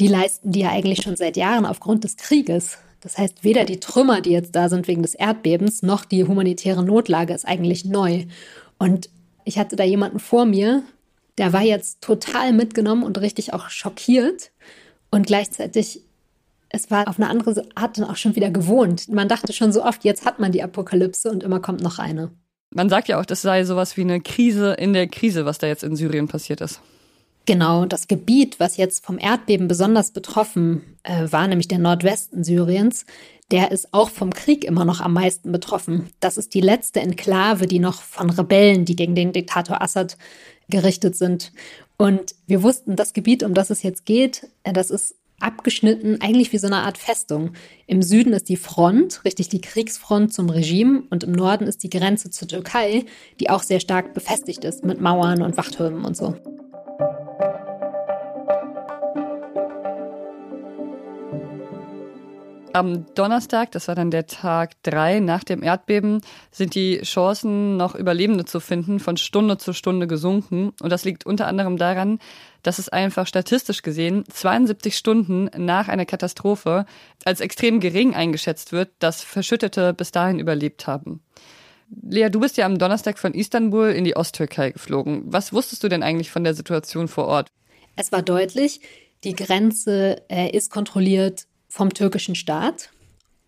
die 0.00 0.08
leisten 0.08 0.52
die 0.52 0.60
ja 0.60 0.70
eigentlich 0.70 1.02
schon 1.02 1.16
seit 1.16 1.36
Jahren 1.36 1.64
aufgrund 1.64 2.04
des 2.04 2.16
Krieges. 2.16 2.78
Das 3.00 3.18
heißt, 3.18 3.44
weder 3.44 3.64
die 3.64 3.80
Trümmer, 3.80 4.20
die 4.20 4.30
jetzt 4.30 4.54
da 4.56 4.68
sind 4.68 4.88
wegen 4.88 5.02
des 5.02 5.14
Erdbebens, 5.14 5.82
noch 5.82 6.04
die 6.04 6.24
humanitäre 6.24 6.84
Notlage 6.84 7.34
ist 7.34 7.46
eigentlich 7.46 7.84
neu. 7.84 8.24
Und 8.78 9.08
ich 9.44 9.58
hatte 9.58 9.76
da 9.76 9.84
jemanden 9.84 10.18
vor 10.18 10.44
mir, 10.44 10.82
der 11.38 11.52
war 11.52 11.62
jetzt 11.62 12.00
total 12.00 12.52
mitgenommen 12.52 13.04
und 13.04 13.20
richtig 13.20 13.52
auch 13.52 13.70
schockiert. 13.70 14.50
Und 15.10 15.26
gleichzeitig, 15.26 16.02
es 16.76 16.90
war 16.90 17.08
auf 17.08 17.18
eine 17.18 17.28
andere 17.28 17.64
Art 17.74 17.98
dann 17.98 18.04
auch 18.04 18.16
schon 18.16 18.36
wieder 18.36 18.50
gewohnt. 18.50 19.08
Man 19.08 19.28
dachte 19.28 19.52
schon 19.52 19.72
so 19.72 19.82
oft, 19.82 20.04
jetzt 20.04 20.24
hat 20.24 20.38
man 20.38 20.52
die 20.52 20.62
Apokalypse 20.62 21.30
und 21.30 21.42
immer 21.42 21.60
kommt 21.60 21.82
noch 21.82 21.98
eine. 21.98 22.30
Man 22.70 22.88
sagt 22.88 23.08
ja 23.08 23.18
auch, 23.18 23.24
das 23.24 23.42
sei 23.42 23.64
sowas 23.64 23.96
wie 23.96 24.02
eine 24.02 24.20
Krise 24.20 24.74
in 24.74 24.92
der 24.92 25.08
Krise, 25.08 25.46
was 25.46 25.58
da 25.58 25.66
jetzt 25.66 25.82
in 25.82 25.96
Syrien 25.96 26.28
passiert 26.28 26.60
ist. 26.60 26.80
Genau, 27.46 27.86
das 27.86 28.08
Gebiet, 28.08 28.58
was 28.58 28.76
jetzt 28.76 29.04
vom 29.04 29.18
Erdbeben 29.18 29.68
besonders 29.68 30.10
betroffen 30.10 30.82
äh, 31.04 31.30
war, 31.30 31.46
nämlich 31.46 31.68
der 31.68 31.78
Nordwesten 31.78 32.42
Syriens, 32.42 33.06
der 33.52 33.70
ist 33.70 33.94
auch 33.94 34.10
vom 34.10 34.34
Krieg 34.34 34.64
immer 34.64 34.84
noch 34.84 35.00
am 35.00 35.12
meisten 35.12 35.52
betroffen. 35.52 36.10
Das 36.18 36.36
ist 36.36 36.54
die 36.54 36.60
letzte 36.60 37.00
Enklave, 37.00 37.66
die 37.66 37.78
noch 37.78 38.02
von 38.02 38.30
Rebellen, 38.30 38.84
die 38.84 38.96
gegen 38.96 39.14
den 39.14 39.32
Diktator 39.32 39.80
Assad 39.80 40.18
gerichtet 40.68 41.14
sind. 41.14 41.52
Und 41.96 42.34
wir 42.48 42.64
wussten, 42.64 42.96
das 42.96 43.12
Gebiet, 43.12 43.44
um 43.44 43.54
das 43.54 43.70
es 43.70 43.84
jetzt 43.84 44.04
geht, 44.04 44.48
äh, 44.64 44.72
das 44.72 44.90
ist 44.90 45.14
abgeschnitten, 45.40 46.20
eigentlich 46.20 46.52
wie 46.52 46.58
so 46.58 46.66
eine 46.66 46.78
Art 46.78 46.98
Festung. 46.98 47.52
Im 47.86 48.02
Süden 48.02 48.32
ist 48.32 48.48
die 48.48 48.56
Front, 48.56 49.24
richtig 49.24 49.48
die 49.48 49.60
Kriegsfront 49.60 50.32
zum 50.32 50.48
Regime, 50.50 51.04
und 51.10 51.24
im 51.24 51.32
Norden 51.32 51.66
ist 51.66 51.82
die 51.82 51.90
Grenze 51.90 52.30
zur 52.30 52.48
Türkei, 52.48 53.04
die 53.40 53.50
auch 53.50 53.62
sehr 53.62 53.80
stark 53.80 54.14
befestigt 54.14 54.64
ist 54.64 54.84
mit 54.84 55.00
Mauern 55.00 55.42
und 55.42 55.56
Wachtürmen 55.56 56.04
und 56.04 56.16
so. 56.16 56.34
Am 62.76 63.06
Donnerstag, 63.14 63.72
das 63.72 63.88
war 63.88 63.94
dann 63.94 64.10
der 64.10 64.26
Tag 64.26 64.72
drei 64.82 65.20
nach 65.20 65.44
dem 65.44 65.62
Erdbeben, 65.62 66.20
sind 66.50 66.74
die 66.74 67.00
Chancen, 67.00 67.78
noch 67.78 67.94
Überlebende 67.94 68.44
zu 68.44 68.60
finden, 68.60 69.00
von 69.00 69.16
Stunde 69.16 69.56
zu 69.56 69.72
Stunde 69.72 70.06
gesunken. 70.06 70.74
Und 70.82 70.90
das 70.90 71.02
liegt 71.06 71.24
unter 71.24 71.46
anderem 71.46 71.78
daran, 71.78 72.18
dass 72.62 72.78
es 72.78 72.90
einfach 72.90 73.26
statistisch 73.26 73.80
gesehen 73.80 74.24
72 74.30 74.94
Stunden 74.94 75.48
nach 75.56 75.88
einer 75.88 76.04
Katastrophe 76.04 76.84
als 77.24 77.40
extrem 77.40 77.80
gering 77.80 78.14
eingeschätzt 78.14 78.72
wird, 78.72 78.90
dass 78.98 79.24
Verschüttete 79.24 79.94
bis 79.94 80.12
dahin 80.12 80.38
überlebt 80.38 80.86
haben. 80.86 81.22
Lea, 82.02 82.28
du 82.28 82.40
bist 82.40 82.58
ja 82.58 82.66
am 82.66 82.76
Donnerstag 82.76 83.18
von 83.18 83.32
Istanbul 83.32 83.88
in 83.88 84.04
die 84.04 84.16
Osttürkei 84.16 84.72
geflogen. 84.72 85.22
Was 85.24 85.54
wusstest 85.54 85.82
du 85.82 85.88
denn 85.88 86.02
eigentlich 86.02 86.30
von 86.30 86.44
der 86.44 86.52
Situation 86.52 87.08
vor 87.08 87.24
Ort? 87.24 87.48
Es 87.96 88.12
war 88.12 88.20
deutlich, 88.20 88.82
die 89.24 89.34
Grenze 89.34 90.22
äh, 90.28 90.54
ist 90.54 90.70
kontrolliert 90.70 91.46
vom 91.76 91.92
türkischen 91.92 92.34
Staat. 92.34 92.90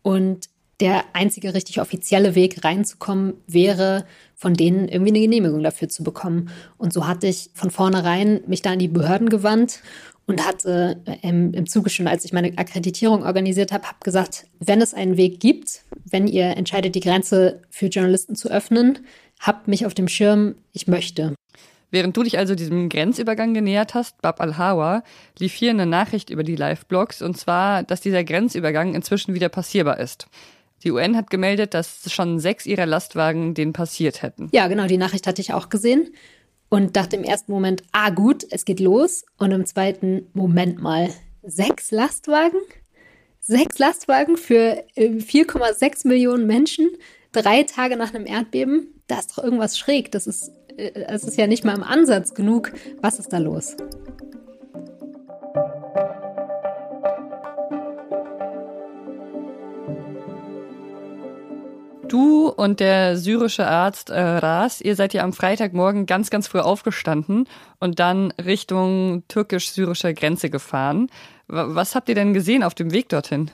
Und 0.02 0.48
der 0.80 1.04
einzige 1.12 1.54
richtig 1.54 1.80
offizielle 1.80 2.34
Weg 2.34 2.64
reinzukommen 2.64 3.34
wäre, 3.46 4.04
von 4.36 4.54
denen 4.54 4.88
irgendwie 4.88 5.10
eine 5.10 5.20
Genehmigung 5.20 5.62
dafür 5.62 5.88
zu 5.88 6.04
bekommen. 6.04 6.50
Und 6.76 6.92
so 6.92 7.08
hatte 7.08 7.26
ich 7.26 7.50
von 7.54 7.70
vornherein 7.70 8.42
mich 8.46 8.62
da 8.62 8.72
an 8.72 8.78
die 8.78 8.86
Behörden 8.86 9.28
gewandt 9.28 9.80
und 10.26 10.46
hatte 10.46 11.00
im, 11.22 11.52
im 11.52 11.66
Zuge 11.66 11.90
schon, 11.90 12.06
als 12.06 12.24
ich 12.24 12.32
meine 12.32 12.56
Akkreditierung 12.58 13.24
organisiert 13.24 13.72
habe, 13.72 13.88
habe 13.88 13.98
gesagt, 14.04 14.46
wenn 14.60 14.80
es 14.80 14.94
einen 14.94 15.16
Weg 15.16 15.40
gibt, 15.40 15.82
wenn 16.04 16.28
ihr 16.28 16.56
entscheidet, 16.56 16.94
die 16.94 17.00
Grenze 17.00 17.62
für 17.70 17.86
Journalisten 17.86 18.36
zu 18.36 18.48
öffnen, 18.48 19.00
habt 19.40 19.66
mich 19.66 19.84
auf 19.84 19.94
dem 19.94 20.06
Schirm, 20.06 20.54
ich 20.72 20.86
möchte. 20.86 21.34
Während 21.90 22.16
du 22.16 22.22
dich 22.22 22.38
also 22.38 22.54
diesem 22.54 22.88
Grenzübergang 22.88 23.54
genähert 23.54 23.94
hast, 23.94 24.20
Bab 24.20 24.40
al-Hawa, 24.40 25.02
lief 25.38 25.54
hier 25.54 25.70
eine 25.70 25.86
Nachricht 25.86 26.28
über 26.28 26.44
die 26.44 26.56
Live-Blogs, 26.56 27.22
und 27.22 27.38
zwar, 27.38 27.82
dass 27.82 28.00
dieser 28.00 28.24
Grenzübergang 28.24 28.94
inzwischen 28.94 29.34
wieder 29.34 29.48
passierbar 29.48 29.98
ist. 29.98 30.26
Die 30.84 30.92
UN 30.92 31.16
hat 31.16 31.30
gemeldet, 31.30 31.74
dass 31.74 32.12
schon 32.12 32.38
sechs 32.38 32.66
ihrer 32.66 32.86
Lastwagen 32.86 33.54
den 33.54 33.72
passiert 33.72 34.22
hätten. 34.22 34.48
Ja, 34.52 34.68
genau, 34.68 34.86
die 34.86 34.98
Nachricht 34.98 35.26
hatte 35.26 35.40
ich 35.40 35.52
auch 35.52 35.70
gesehen 35.70 36.10
und 36.68 36.96
dachte 36.96 37.16
im 37.16 37.24
ersten 37.24 37.50
Moment, 37.50 37.82
ah 37.92 38.10
gut, 38.10 38.46
es 38.50 38.64
geht 38.64 38.80
los. 38.80 39.24
Und 39.38 39.52
im 39.52 39.66
zweiten, 39.66 40.26
Moment 40.34 40.80
mal, 40.80 41.08
sechs 41.42 41.90
Lastwagen? 41.90 42.60
Sechs 43.40 43.78
Lastwagen 43.78 44.36
für 44.36 44.84
4,6 44.96 46.04
äh, 46.04 46.08
Millionen 46.08 46.46
Menschen, 46.46 46.90
drei 47.32 47.62
Tage 47.62 47.96
nach 47.96 48.14
einem 48.14 48.26
Erdbeben? 48.26 48.88
Da 49.06 49.18
ist 49.18 49.30
doch 49.32 49.42
irgendwas 49.42 49.78
schräg. 49.78 50.12
Das 50.12 50.26
ist 50.26 50.52
es 50.78 51.24
ist 51.24 51.36
ja 51.36 51.46
nicht 51.46 51.64
mal 51.64 51.74
im 51.74 51.82
Ansatz 51.82 52.34
genug. 52.34 52.72
Was 53.02 53.18
ist 53.18 53.32
da 53.32 53.38
los? 53.38 53.76
Du 62.08 62.48
und 62.48 62.80
der 62.80 63.18
syrische 63.18 63.66
Arzt 63.66 64.08
äh, 64.08 64.18
Ras, 64.18 64.80
ihr 64.80 64.96
seid 64.96 65.12
ja 65.12 65.22
am 65.24 65.34
Freitagmorgen 65.34 66.06
ganz, 66.06 66.30
ganz 66.30 66.48
früh 66.48 66.60
aufgestanden 66.60 67.46
und 67.80 67.98
dann 67.98 68.30
Richtung 68.42 69.24
türkisch-syrischer 69.28 70.14
Grenze 70.14 70.48
gefahren. 70.48 71.10
Was 71.48 71.94
habt 71.94 72.08
ihr 72.08 72.14
denn 72.14 72.32
gesehen 72.32 72.62
auf 72.62 72.74
dem 72.74 72.92
Weg 72.92 73.10
dorthin? 73.10 73.50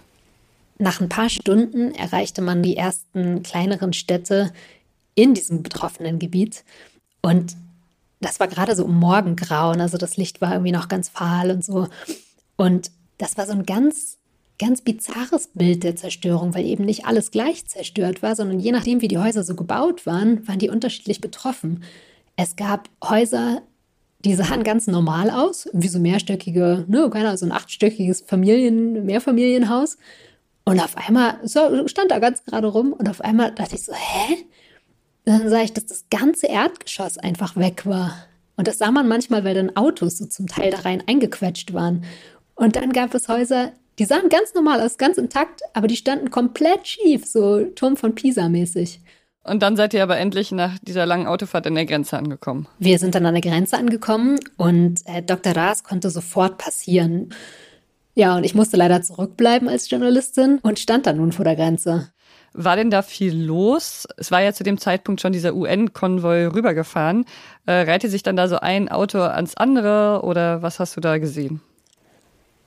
Nach 0.79 1.01
ein 1.01 1.09
paar 1.09 1.29
Stunden 1.31 1.95
erreichte 1.95 2.43
man 2.43 2.63
die 2.63 2.77
ersten 2.77 3.43
kleineren 3.43 3.93
Städte 3.93 4.53
in 5.17 5.35
diesem 5.35 5.63
betroffenen 5.63 6.19
Gebiet. 6.19 6.65
Und 7.25 7.57
das 8.21 8.39
war 8.39 8.49
gerade 8.49 8.77
so 8.77 8.85
um 8.85 9.01
Morgengrauen, 9.01 9.81
also 9.81 9.97
das 9.97 10.19
Licht 10.19 10.43
war 10.43 10.53
irgendwie 10.53 10.73
noch 10.73 10.89
ganz 10.89 11.09
fahl 11.09 11.51
und 11.51 11.65
so. 11.65 11.89
Und 12.57 12.91
das 13.17 13.39
war 13.39 13.47
so 13.47 13.53
ein 13.53 13.65
ganz, 13.65 14.19
ganz 14.59 14.83
bizarres 14.83 15.49
Bild 15.55 15.85
der 15.85 15.97
Zerstörung, 15.97 16.55
weil 16.55 16.67
eben 16.67 16.85
nicht 16.85 17.07
alles 17.07 17.31
gleich 17.31 17.67
zerstört 17.67 18.23
war, 18.23 18.37
sondern 18.37 18.61
je 18.61 18.73
nachdem, 18.73 19.01
wie 19.01 19.09
die 19.09 19.17
Häuser 19.17 19.43
so 19.43 19.55
gebaut 19.55 20.05
waren, 20.05 20.47
waren 20.47 20.59
die 20.59 20.69
unterschiedlich 20.69 21.23
betroffen. 21.23 21.83
Es 22.37 22.57
gab 22.57 22.91
Häuser, 23.03 23.63
die 24.23 24.35
sahen 24.35 24.63
ganz 24.63 24.87
normal 24.87 25.31
aus, 25.31 25.67
wie 25.73 25.89
so 25.89 25.99
mehrstöckige, 25.99 26.85
ne, 26.89 27.09
keiner, 27.09 27.39
so 27.39 27.47
ein 27.47 27.53
achtstöckiges 27.53 28.21
Familien, 28.21 29.07
Mehrfamilienhaus. 29.07 29.97
Und 30.67 30.79
auf 30.79 30.99
einmal 30.99 31.39
so, 31.43 31.89
stand 31.89 32.11
da 32.11 32.19
ganz 32.19 32.45
gerade 32.45 32.67
rum 32.67 32.93
und 32.93 33.09
auf 33.09 33.23
einmal 33.23 33.55
dachte 33.55 33.77
ich 33.77 33.83
so, 33.83 33.95
hä? 33.95 34.45
Dann 35.25 35.49
sah 35.49 35.63
ich, 35.63 35.73
dass 35.73 35.87
das 35.87 36.07
ganze 36.11 36.47
Erdgeschoss 36.47 37.19
einfach 37.19 37.57
weg 37.57 37.87
war. 37.87 38.15
Und 38.57 38.69
das 38.69 38.79
sah 38.79 38.91
man 38.91 39.09
manchmal, 39.09 39.45
weil 39.45 39.55
dann 39.55 39.77
Autos 39.77 40.19
so 40.19 40.27
zum 40.27 40.47
Teil 40.47 40.71
da 40.71 40.81
rein 40.81 41.03
eingequetscht 41.07 41.73
waren. 41.73 42.05
Und 42.55 42.77
dann 42.77 42.93
gab 42.93 43.15
es 43.15 43.29
Häuser, 43.29 43.73
die 43.99 44.05
sahen 44.05 44.29
ganz 44.29 44.55
normal 44.55 44.81
aus, 44.81 44.99
ganz 44.99 45.19
intakt, 45.19 45.63
aber 45.73 45.87
die 45.87 45.97
standen 45.97 46.31
komplett 46.31 46.87
schief, 46.87 47.25
so 47.27 47.65
Turm 47.65 47.97
von 47.97 48.15
Pisa 48.15 48.49
mäßig. 48.49 49.01
Und 49.45 49.63
dann 49.63 49.77
seid 49.77 49.93
ihr 49.93 50.03
aber 50.03 50.17
endlich 50.17 50.53
nach 50.53 50.79
dieser 50.81 51.05
langen 51.05 51.27
Autofahrt 51.27 51.67
an 51.67 51.75
der 51.75 51.85
Grenze 51.85 52.17
angekommen. 52.17 52.67
Wir 52.79 52.99
sind 52.99 53.15
dann 53.15 53.27
an 53.27 53.35
der 53.35 53.43
Grenze 53.43 53.77
angekommen 53.77 54.39
und 54.57 55.01
äh, 55.05 55.23
Dr. 55.23 55.55
Raas 55.55 55.85
konnte 55.85 56.11
sofort 56.11 56.57
passieren. 56.59 57.35
Ja, 58.15 58.37
und 58.37 58.45
ich 58.45 58.55
musste 58.55 58.77
leider 58.77 59.03
zurückbleiben 59.03 59.69
als 59.69 59.91
Journalistin 59.91 60.61
und 60.63 60.79
stand 60.79 61.07
dann 61.07 61.19
nun 61.19 61.33
vor 61.33 61.45
der 61.45 61.57
Grenze. 61.57 62.14
War 62.57 62.77
denn 62.77 62.91
da 62.91 63.03
viel 63.03 63.35
los? 63.35 64.07
Es 64.17 64.31
war 64.31 64.41
ja 64.41 64.53
zu 64.53 64.63
dem 64.63 64.79
Zeitpunkt 64.79 65.21
schon 65.21 65.33
dieser 65.33 65.55
UN-Konvoi 65.55 66.47
rübergefahren. 66.47 67.25
Äh, 67.67 67.73
reihte 67.73 68.09
sich 68.09 68.23
dann 68.23 68.37
da 68.37 68.47
so 68.47 68.61
ein 68.61 68.89
Auto 68.89 69.21
ans 69.21 69.57
andere 69.57 70.23
oder 70.23 70.63
was 70.63 70.79
hast 70.79 70.97
du 70.97 71.01
da 71.01 71.19
gesehen? 71.19 71.61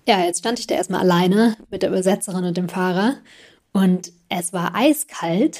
Ja, 0.05 0.19
jetzt 0.19 0.39
stand 0.39 0.59
ich 0.59 0.67
da 0.67 0.75
erstmal 0.75 1.01
alleine 1.01 1.55
mit 1.71 1.83
der 1.83 1.89
Übersetzerin 1.89 2.43
und 2.43 2.57
dem 2.57 2.69
Fahrer 2.69 3.15
und 3.71 4.11
es 4.29 4.53
war 4.53 4.75
eiskalt, 4.75 5.59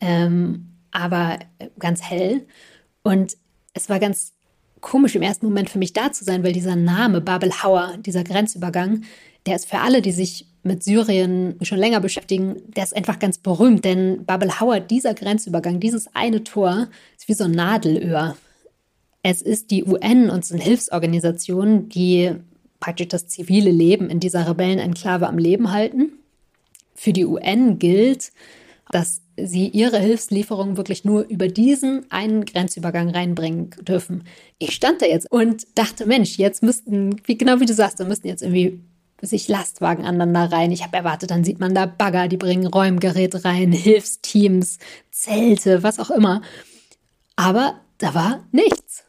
ähm, 0.00 0.74
aber 0.90 1.38
ganz 1.78 2.02
hell 2.02 2.46
und 3.02 3.36
es 3.74 3.88
war 3.88 4.00
ganz 4.00 4.34
komisch 4.80 5.14
im 5.14 5.22
ersten 5.22 5.46
Moment 5.46 5.70
für 5.70 5.78
mich 5.78 5.92
da 5.92 6.12
zu 6.12 6.24
sein, 6.24 6.42
weil 6.42 6.52
dieser 6.52 6.76
Name 6.76 7.20
Babel 7.20 7.50
Hauer, 7.62 7.96
dieser 7.98 8.24
Grenzübergang, 8.24 9.02
der 9.46 9.56
ist 9.56 9.68
für 9.68 9.78
alle, 9.78 10.02
die 10.02 10.12
sich 10.12 10.47
mit 10.68 10.84
Syrien 10.84 11.56
schon 11.62 11.78
länger 11.78 12.00
beschäftigen, 12.00 12.62
der 12.68 12.84
ist 12.84 12.96
einfach 12.96 13.18
ganz 13.18 13.38
berühmt, 13.38 13.84
denn 13.84 14.24
Babel 14.24 14.60
Hauer, 14.60 14.80
dieser 14.80 15.14
Grenzübergang, 15.14 15.80
dieses 15.80 16.14
eine 16.14 16.44
Tor, 16.44 16.88
ist 17.16 17.28
wie 17.28 17.34
so 17.34 17.44
ein 17.44 17.50
Nadelöhr. 17.50 18.36
Es 19.22 19.42
ist 19.42 19.72
die 19.72 19.84
UN 19.84 20.30
und 20.30 20.44
sind 20.44 20.62
Hilfsorganisationen, 20.62 21.88
die 21.88 22.32
praktisch 22.80 23.08
das 23.08 23.26
zivile 23.26 23.70
Leben 23.70 24.08
in 24.08 24.20
dieser 24.20 24.48
Rebellenenklave 24.48 25.26
am 25.26 25.38
Leben 25.38 25.72
halten. 25.72 26.12
Für 26.94 27.12
die 27.12 27.26
UN 27.26 27.78
gilt, 27.78 28.30
dass 28.90 29.22
sie 29.36 29.68
ihre 29.68 29.98
Hilfslieferungen 29.98 30.76
wirklich 30.76 31.04
nur 31.04 31.26
über 31.28 31.48
diesen 31.48 32.10
einen 32.10 32.44
Grenzübergang 32.44 33.10
reinbringen 33.10 33.70
dürfen. 33.82 34.24
Ich 34.58 34.74
stand 34.74 35.02
da 35.02 35.06
jetzt 35.06 35.30
und 35.30 35.66
dachte, 35.76 36.06
Mensch, 36.06 36.38
jetzt 36.38 36.62
müssten, 36.62 37.16
wie 37.24 37.38
genau 37.38 37.60
wie 37.60 37.66
du 37.66 37.74
sagst, 37.74 38.00
da 38.00 38.04
müssten 38.04 38.28
jetzt 38.28 38.42
irgendwie 38.42 38.80
sich 39.22 39.48
Lastwagen 39.48 40.04
aneinander 40.04 40.52
rein. 40.52 40.70
Ich 40.70 40.82
habe 40.84 40.96
erwartet, 40.96 41.30
dann 41.30 41.44
sieht 41.44 41.60
man 41.60 41.74
da 41.74 41.86
Bagger, 41.86 42.28
die 42.28 42.36
bringen 42.36 42.66
Räumgeräte 42.66 43.44
rein, 43.44 43.72
Hilfsteams, 43.72 44.78
Zelte, 45.10 45.82
was 45.82 45.98
auch 45.98 46.10
immer. 46.10 46.42
Aber 47.36 47.80
da 47.98 48.14
war 48.14 48.44
nichts. 48.52 49.04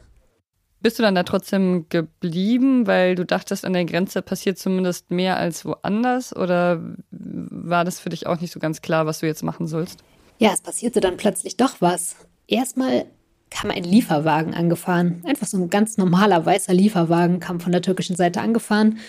Bist 0.82 0.98
du 0.98 1.04
dann 1.04 1.16
da 1.16 1.24
trotzdem 1.24 1.88
geblieben, 1.90 2.88
weil 2.88 3.16
du 3.16 3.26
dachtest, 3.26 3.66
an 3.66 3.74
der 3.74 3.84
Grenze 3.84 4.22
passiert 4.22 4.58
zumindest 4.58 5.12
mehr 5.12 5.38
als 5.38 5.66
woanders? 5.66 6.34
Oder 6.34 6.82
war 7.12 7.84
das 7.84 8.00
für 8.00 8.10
dich 8.10 8.28
auch 8.28 8.40
nicht 8.40 8.54
so 8.54 8.60
ganz 8.60 8.82
klar, 8.82 9.06
was 9.06 9.20
du 9.20 9.26
jetzt 9.26 9.44
machen 9.44 9.68
sollst? 9.68 10.00
Ja, 10.38 10.52
es 10.54 10.62
passierte 10.62 11.02
dann 11.02 11.18
plötzlich 11.18 11.58
doch 11.58 11.82
was. 11.82 12.16
Erstmal 12.48 13.06
kam 13.50 13.72
ein 13.72 13.84
Lieferwagen 13.84 14.54
angefahren. 14.54 15.22
Einfach 15.26 15.48
so 15.48 15.58
ein 15.58 15.70
ganz 15.70 15.98
normaler 15.98 16.46
weißer 16.46 16.74
Lieferwagen 16.74 17.42
kam 17.42 17.60
von 17.60 17.74
der 17.74 17.82
türkischen 17.82 18.16
Seite 18.16 18.40
angefahren 18.40 19.00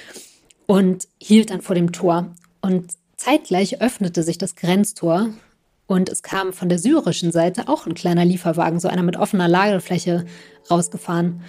und 0.70 1.08
hielt 1.20 1.50
dann 1.50 1.62
vor 1.62 1.74
dem 1.74 1.90
Tor. 1.90 2.30
Und 2.60 2.92
zeitgleich 3.16 3.82
öffnete 3.82 4.22
sich 4.22 4.38
das 4.38 4.54
Grenztor 4.54 5.30
und 5.88 6.08
es 6.08 6.22
kam 6.22 6.52
von 6.52 6.68
der 6.68 6.78
syrischen 6.78 7.32
Seite 7.32 7.66
auch 7.66 7.88
ein 7.88 7.94
kleiner 7.94 8.24
Lieferwagen, 8.24 8.78
so 8.78 8.86
einer 8.86 9.02
mit 9.02 9.16
offener 9.16 9.48
Lagerfläche, 9.48 10.26
rausgefahren. 10.70 11.42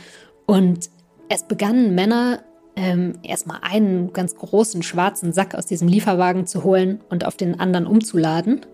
Und 0.48 0.90
es 1.30 1.44
begannen 1.44 1.94
Männer 1.94 2.42
ähm, 2.75 3.20
erstmal 3.22 3.60
einen 3.62 4.12
ganz 4.12 4.36
großen 4.36 4.82
schwarzen 4.82 5.34
Sack 5.34 5.54
aus 5.54 5.68
diesem 5.68 5.88
Lieferwagen 5.88 6.48
zu 6.48 6.63
holen 6.63 7.00
und 7.12 7.24
auf 7.24 7.38
den 7.38 7.60
anderen 7.60 7.86
umzuladen. 7.86 8.66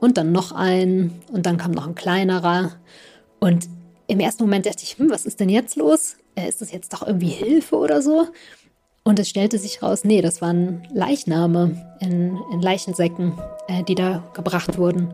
Und 0.00 0.18
dann 0.18 0.32
noch 0.32 0.52
einen 0.52 1.22
und 1.32 1.46
dann 1.46 1.56
kam 1.56 1.70
noch 1.70 1.86
ein 1.86 1.94
kleinerer. 1.94 2.72
Und 3.40 3.70
im 4.06 4.20
ersten 4.20 4.42
Moment 4.42 4.66
dachte 4.66 4.82
ich, 4.82 4.98
hm, 4.98 5.08
was 5.08 5.24
ist 5.24 5.40
denn 5.40 5.48
jetzt 5.48 5.76
los? 5.76 6.16
Äh, 6.34 6.46
ist 6.46 6.60
das 6.60 6.72
jetzt 6.72 6.92
doch 6.92 7.06
irgendwie 7.06 7.30
Hilfe 7.30 7.76
oder 7.76 8.02
so? 8.02 8.26
Und 9.06 9.18
es 9.18 9.28
stellte 9.28 9.58
sich 9.58 9.82
raus, 9.82 10.02
nee, 10.04 10.22
das 10.22 10.40
waren 10.40 10.88
Leichname 10.90 11.76
in, 12.00 12.38
in 12.50 12.62
Leichensäcken, 12.62 13.38
äh, 13.68 13.82
die 13.84 13.94
da 13.94 14.24
gebracht 14.32 14.78
wurden. 14.78 15.12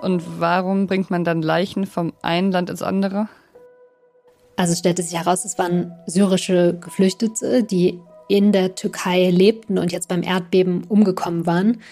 Und 0.00 0.40
warum 0.40 0.86
bringt 0.86 1.10
man 1.10 1.24
dann 1.24 1.42
Leichen 1.42 1.84
vom 1.84 2.14
einen 2.22 2.50
Land 2.50 2.70
ins 2.70 2.80
andere? 2.80 3.28
Also 4.56 4.74
stellte 4.74 5.02
sich 5.02 5.18
heraus, 5.18 5.44
es 5.44 5.58
waren 5.58 5.92
syrische 6.06 6.78
Geflüchtete, 6.80 7.62
die 7.62 8.00
in 8.28 8.52
der 8.52 8.74
Türkei 8.74 9.28
lebten 9.28 9.76
und 9.76 9.92
jetzt 9.92 10.08
beim 10.08 10.22
Erdbeben 10.22 10.84
umgekommen 10.84 11.44
waren. 11.44 11.82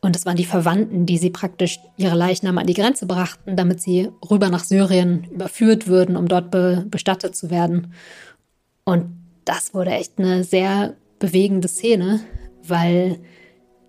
Und 0.00 0.14
es 0.14 0.26
waren 0.26 0.36
die 0.36 0.44
Verwandten, 0.44 1.06
die 1.06 1.18
sie 1.18 1.30
praktisch 1.30 1.80
ihre 1.96 2.14
Leichname 2.14 2.60
an 2.60 2.66
die 2.66 2.74
Grenze 2.74 3.06
brachten, 3.06 3.56
damit 3.56 3.80
sie 3.80 4.10
rüber 4.30 4.48
nach 4.48 4.62
Syrien 4.62 5.24
überführt 5.30 5.88
würden, 5.88 6.16
um 6.16 6.28
dort 6.28 6.50
be 6.50 6.86
bestattet 6.88 7.34
zu 7.34 7.50
werden. 7.50 7.92
Und 8.84 9.06
das 9.44 9.74
wurde 9.74 9.90
echt 9.90 10.18
eine 10.18 10.44
sehr 10.44 10.94
bewegende 11.18 11.68
Szene, 11.68 12.20
weil 12.62 13.18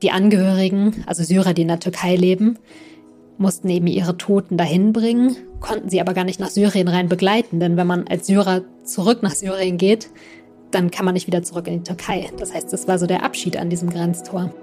die 0.02 0.12
Angehörigen, 0.12 1.04
also 1.06 1.24
Syrer, 1.24 1.54
die 1.54 1.64
in 1.64 1.68
der 1.68 1.80
Türkei 1.80 2.16
leben, 2.16 2.58
mussten 3.38 3.70
eben 3.70 3.88
ihre 3.88 4.18
Toten 4.18 4.58
dahin 4.58 4.94
bringen, 4.94 5.36
konnten 5.60 5.90
sie 5.90 6.02
aber 6.02 6.14
gar 6.14 6.24
nicht 6.24 6.40
nach 6.40 6.50
Syrien 6.50 6.88
rein 6.88 7.08
begleiten, 7.08 7.60
denn 7.60 7.78
wenn 7.78 7.88
man 7.88 8.08
als 8.08 8.28
Syrer 8.28 8.64
zurück 8.84 9.22
nach 9.22 9.36
Syrien 9.36 9.78
geht, 9.78 10.10
dann 10.72 10.92
kann 10.92 11.06
man 11.06 11.14
nicht 11.14 11.28
wieder 11.28 11.44
zurück 11.44 11.68
in 11.68 11.80
die 11.80 11.84
Türkei. 11.84 12.30
Das 12.38 12.54
heißt, 12.54 12.72
das 12.72 12.88
war 12.88 13.00
so 13.00 13.08
der 13.08 13.24
Abschied 13.24 13.58
an 13.58 13.70
diesem 13.70 13.90
Grenztor. 13.90 14.54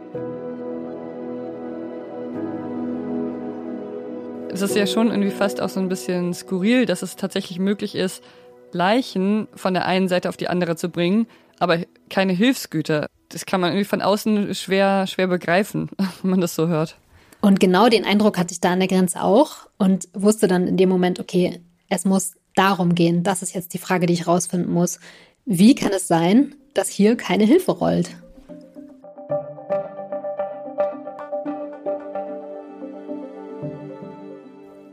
Es 4.56 4.62
ist 4.62 4.74
ja 4.74 4.86
schon 4.86 5.08
irgendwie 5.10 5.30
fast 5.30 5.60
auch 5.60 5.68
so 5.68 5.80
ein 5.80 5.90
bisschen 5.90 6.32
skurril, 6.32 6.86
dass 6.86 7.02
es 7.02 7.16
tatsächlich 7.16 7.58
möglich 7.58 7.94
ist, 7.94 8.24
Leichen 8.72 9.48
von 9.54 9.74
der 9.74 9.84
einen 9.84 10.08
Seite 10.08 10.30
auf 10.30 10.38
die 10.38 10.48
andere 10.48 10.76
zu 10.76 10.88
bringen, 10.88 11.26
aber 11.58 11.80
keine 12.08 12.32
Hilfsgüter. 12.32 13.06
Das 13.28 13.44
kann 13.44 13.60
man 13.60 13.72
irgendwie 13.72 13.84
von 13.84 14.00
außen 14.00 14.54
schwer, 14.54 15.06
schwer 15.08 15.26
begreifen, 15.26 15.90
wenn 16.22 16.30
man 16.30 16.40
das 16.40 16.54
so 16.54 16.68
hört. 16.68 16.96
Und 17.42 17.60
genau 17.60 17.90
den 17.90 18.06
Eindruck 18.06 18.38
hatte 18.38 18.52
ich 18.52 18.60
da 18.60 18.72
an 18.72 18.78
der 18.78 18.88
Grenze 18.88 19.22
auch 19.22 19.68
und 19.76 20.08
wusste 20.14 20.48
dann 20.48 20.66
in 20.66 20.78
dem 20.78 20.88
Moment, 20.88 21.20
okay, 21.20 21.60
es 21.90 22.06
muss 22.06 22.32
darum 22.54 22.94
gehen. 22.94 23.24
Das 23.24 23.42
ist 23.42 23.54
jetzt 23.54 23.74
die 23.74 23.78
Frage, 23.78 24.06
die 24.06 24.14
ich 24.14 24.26
rausfinden 24.26 24.72
muss. 24.72 25.00
Wie 25.44 25.74
kann 25.74 25.92
es 25.92 26.08
sein, 26.08 26.54
dass 26.72 26.88
hier 26.88 27.18
keine 27.18 27.44
Hilfe 27.44 27.72
rollt? 27.72 28.08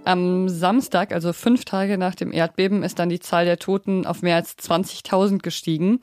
Am 0.06 0.50
Samstag, 0.50 1.14
also 1.14 1.32
fünf 1.32 1.64
Tage 1.64 1.98
nach 1.98 2.16
dem 2.16 2.34
Erdbeben, 2.34 2.84
ist 2.84 3.00
dann 3.00 3.08
die 3.08 3.22
Zahl 3.22 3.46
der 3.46 3.58
Toten 3.58 4.06
auf 4.06 4.22
mehr 4.22 4.36
als 4.36 4.58
20.000 4.58 5.40
gestiegen. 5.40 6.00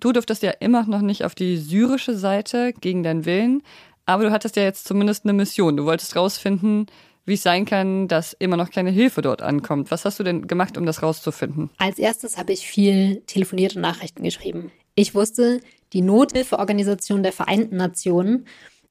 Du 0.00 0.12
durftest 0.12 0.42
ja 0.42 0.50
immer 0.50 0.84
noch 0.86 1.02
nicht 1.02 1.24
auf 1.24 1.36
die 1.36 1.56
syrische 1.56 2.16
Seite 2.16 2.72
gegen 2.72 3.04
deinen 3.04 3.26
Willen, 3.26 3.62
aber 4.06 4.24
du 4.24 4.32
hattest 4.32 4.56
ja 4.56 4.64
jetzt 4.64 4.86
zumindest 4.86 5.24
eine 5.24 5.34
Mission. 5.34 5.76
Du 5.76 5.84
wolltest 5.84 6.16
rausfinden, 6.16 6.86
wie 7.26 7.34
es 7.34 7.42
sein 7.42 7.64
kann, 7.64 8.08
dass 8.08 8.32
immer 8.32 8.56
noch 8.56 8.70
keine 8.70 8.90
Hilfe 8.90 9.22
dort 9.22 9.42
ankommt. 9.42 9.90
Was 9.92 10.04
hast 10.04 10.18
du 10.18 10.24
denn 10.24 10.48
gemacht, 10.48 10.76
um 10.76 10.84
das 10.84 11.02
rauszufinden? 11.02 11.70
Als 11.78 11.98
erstes 11.98 12.38
habe 12.38 12.52
ich 12.52 12.66
viel 12.66 13.22
telefoniert 13.26 13.76
und 13.76 13.82
Nachrichten 13.82 14.24
geschrieben. 14.24 14.72
Ich 14.96 15.14
wusste, 15.14 15.60
die 15.92 16.00
Nothilfeorganisation 16.00 17.22
der 17.22 17.32
Vereinten 17.32 17.76
Nationen 17.76 18.46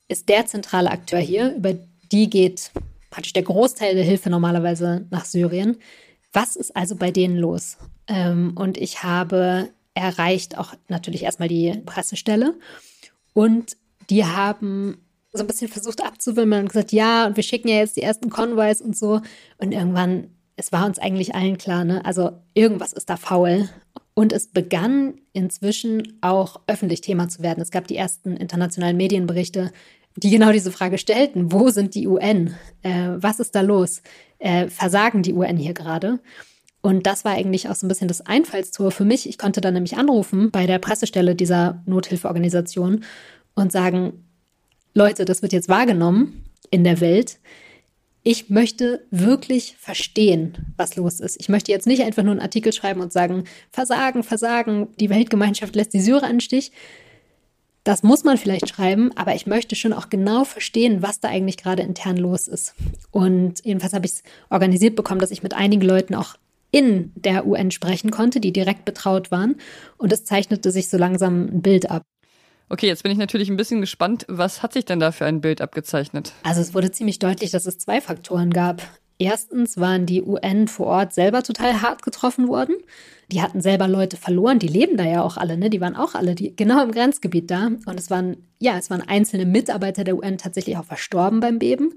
ist 0.07 0.29
der 0.29 0.45
zentrale 0.45 0.89
Akteur 0.89 1.19
hier. 1.19 1.53
Über 1.55 1.73
die 2.11 2.29
geht 2.29 2.71
praktisch 3.17 3.33
der 3.33 3.41
Großteil 3.41 3.95
der 3.95 4.03
Hilfe 4.03 4.29
normalerweise 4.29 5.07
nach 5.09 5.25
Syrien. 5.25 5.77
Was 6.33 6.55
ist 6.55 6.75
also 6.75 6.95
bei 6.95 7.09
denen 7.09 7.35
los? 7.35 7.77
Ähm, 8.07 8.53
und 8.55 8.77
ich 8.77 9.01
habe 9.01 9.69
erreicht 9.95 10.55
auch 10.59 10.75
natürlich 10.87 11.23
erstmal 11.23 11.47
die 11.47 11.81
Pressestelle 11.83 12.53
und 13.33 13.75
die 14.11 14.23
haben 14.23 14.99
so 15.33 15.39
ein 15.43 15.47
bisschen 15.47 15.67
versucht 15.67 16.05
abzuwimmeln 16.05 16.61
und 16.61 16.67
gesagt, 16.67 16.91
ja, 16.91 17.25
und 17.25 17.37
wir 17.37 17.43
schicken 17.43 17.69
ja 17.69 17.77
jetzt 17.77 17.97
die 17.97 18.03
ersten 18.03 18.29
Convoys 18.29 18.81
und 18.81 18.95
so. 18.95 19.21
Und 19.57 19.71
irgendwann, 19.71 20.29
es 20.55 20.71
war 20.71 20.85
uns 20.85 20.99
eigentlich 20.99 21.33
allen 21.33 21.57
klar, 21.57 21.85
ne? 21.85 22.05
Also 22.05 22.33
irgendwas 22.53 22.93
ist 22.93 23.09
da 23.09 23.17
faul. 23.17 23.67
Und 24.13 24.31
es 24.31 24.45
begann 24.45 25.15
inzwischen 25.33 26.19
auch 26.21 26.61
öffentlich 26.67 27.01
Thema 27.01 27.29
zu 27.29 27.41
werden. 27.41 27.61
Es 27.61 27.71
gab 27.71 27.87
die 27.87 27.97
ersten 27.97 28.37
internationalen 28.37 28.95
Medienberichte, 28.95 29.71
die 30.17 30.31
genau 30.31 30.51
diese 30.51 30.71
Frage 30.71 30.97
stellten. 30.97 31.51
Wo 31.51 31.69
sind 31.69 31.95
die 31.95 32.07
UN? 32.07 32.55
Äh, 32.81 33.11
was 33.17 33.39
ist 33.39 33.55
da 33.55 33.61
los? 33.61 34.01
Äh, 34.39 34.67
versagen 34.67 35.21
die 35.21 35.33
UN 35.33 35.57
hier 35.57 35.73
gerade? 35.73 36.19
Und 36.81 37.05
das 37.05 37.23
war 37.23 37.33
eigentlich 37.33 37.69
auch 37.69 37.75
so 37.75 37.85
ein 37.85 37.89
bisschen 37.89 38.07
das 38.07 38.25
Einfallstor 38.25 38.91
für 38.91 39.05
mich. 39.05 39.29
Ich 39.29 39.37
konnte 39.37 39.61
dann 39.61 39.73
nämlich 39.73 39.97
anrufen 39.97 40.51
bei 40.51 40.65
der 40.65 40.79
Pressestelle 40.79 41.35
dieser 41.35 41.83
Nothilfeorganisation 41.85 43.03
und 43.55 43.71
sagen, 43.71 44.25
Leute, 44.93 45.25
das 45.25 45.41
wird 45.41 45.53
jetzt 45.53 45.69
wahrgenommen 45.69 46.45
in 46.71 46.83
der 46.83 46.99
Welt. 46.99 47.39
Ich 48.23 48.49
möchte 48.49 49.05
wirklich 49.11 49.75
verstehen, 49.79 50.73
was 50.75 50.95
los 50.95 51.19
ist. 51.19 51.39
Ich 51.39 51.49
möchte 51.49 51.71
jetzt 51.71 51.87
nicht 51.87 52.03
einfach 52.03 52.23
nur 52.23 52.31
einen 52.31 52.41
Artikel 52.41 52.73
schreiben 52.73 53.01
und 53.01 53.13
sagen, 53.13 53.43
Versagen, 53.71 54.23
Versagen, 54.23 54.87
die 54.99 55.09
Weltgemeinschaft 55.09 55.75
lässt 55.75 55.93
die 55.93 56.01
Syrer 56.01 56.29
im 56.29 56.39
Stich. 56.39 56.71
Das 57.87 58.03
muss 58.03 58.25
man 58.25 58.37
vielleicht 58.37 58.67
schreiben, 58.67 59.15
aber 59.15 59.33
ich 59.33 59.47
möchte 59.47 59.77
schon 59.77 59.93
auch 59.93 60.09
genau 60.09 60.43
verstehen, 60.43 61.01
was 61.01 61.21
da 61.21 61.29
eigentlich 61.29 61.55
gerade 61.55 61.83
intern 61.83 62.17
los 62.17 62.49
ist. 62.49 62.75
Und 63.11 63.63
jedenfalls 63.63 63.93
habe 63.93 64.05
ich 64.05 64.11
es 64.11 64.23
organisiert 64.49 64.97
bekommen, 64.97 65.21
dass 65.21 65.31
ich 65.31 65.41
mit 65.41 65.53
einigen 65.53 65.83
Leuten 65.83 66.13
auch 66.13 66.35
in 66.69 67.13
der 67.15 67.47
UN 67.47 67.71
sprechen 67.71 68.11
konnte, 68.11 68.41
die 68.41 68.51
direkt 68.51 68.83
betraut 68.83 69.31
waren. 69.31 69.55
Und 69.95 70.11
es 70.11 70.25
zeichnete 70.25 70.69
sich 70.69 70.89
so 70.89 70.97
langsam 70.97 71.45
ein 71.45 71.61
Bild 71.61 71.89
ab. 71.89 72.03
Okay, 72.67 72.87
jetzt 72.87 73.03
bin 73.03 73.11
ich 73.13 73.17
natürlich 73.17 73.47
ein 73.47 73.55
bisschen 73.55 73.79
gespannt. 73.79 74.25
Was 74.27 74.63
hat 74.63 74.73
sich 74.73 74.83
denn 74.83 74.99
da 74.99 75.13
für 75.13 75.25
ein 75.25 75.39
Bild 75.39 75.61
abgezeichnet? 75.61 76.33
Also 76.43 76.59
es 76.59 76.73
wurde 76.73 76.91
ziemlich 76.91 77.19
deutlich, 77.19 77.51
dass 77.51 77.65
es 77.67 77.77
zwei 77.77 78.01
Faktoren 78.01 78.51
gab. 78.51 78.81
Erstens 79.19 79.77
waren 79.77 80.05
die 80.05 80.21
UN 80.21 80.67
vor 80.67 80.87
Ort 80.87 81.13
selber 81.13 81.41
total 81.41 81.81
hart 81.81 82.03
getroffen 82.03 82.47
worden. 82.47 82.75
Die 83.31 83.41
hatten 83.41 83.61
selber 83.61 83.87
Leute 83.87 84.15
verloren, 84.15 84.59
die 84.59 84.67
leben 84.67 84.95
da 84.95 85.05
ja 85.05 85.23
auch 85.23 85.37
alle, 85.37 85.57
ne? 85.57 85.69
Die 85.69 85.81
waren 85.81 85.95
auch 85.95 86.15
alle 86.15 86.35
die, 86.35 86.55
genau 86.55 86.83
im 86.83 86.91
Grenzgebiet 86.91 87.49
da. 87.49 87.67
Und 87.67 87.99
es 87.99 88.09
waren, 88.09 88.37
ja, 88.59 88.77
es 88.77 88.89
waren 88.89 89.01
einzelne 89.01 89.45
Mitarbeiter 89.45 90.03
der 90.03 90.17
UN 90.17 90.37
tatsächlich 90.37 90.77
auch 90.77 90.85
verstorben 90.85 91.39
beim 91.39 91.59
Beben. 91.59 91.93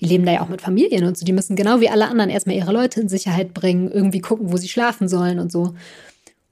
Die 0.00 0.06
leben 0.06 0.24
da 0.24 0.32
ja 0.32 0.42
auch 0.42 0.48
mit 0.48 0.60
Familien 0.60 1.04
und 1.04 1.16
so. 1.16 1.24
Die 1.24 1.32
müssen 1.32 1.56
genau 1.56 1.80
wie 1.80 1.88
alle 1.88 2.08
anderen 2.08 2.30
erstmal 2.30 2.56
ihre 2.56 2.72
Leute 2.72 3.00
in 3.00 3.08
Sicherheit 3.08 3.54
bringen, 3.54 3.90
irgendwie 3.90 4.20
gucken, 4.20 4.52
wo 4.52 4.56
sie 4.56 4.68
schlafen 4.68 5.08
sollen 5.08 5.38
und 5.38 5.52
so. 5.52 5.74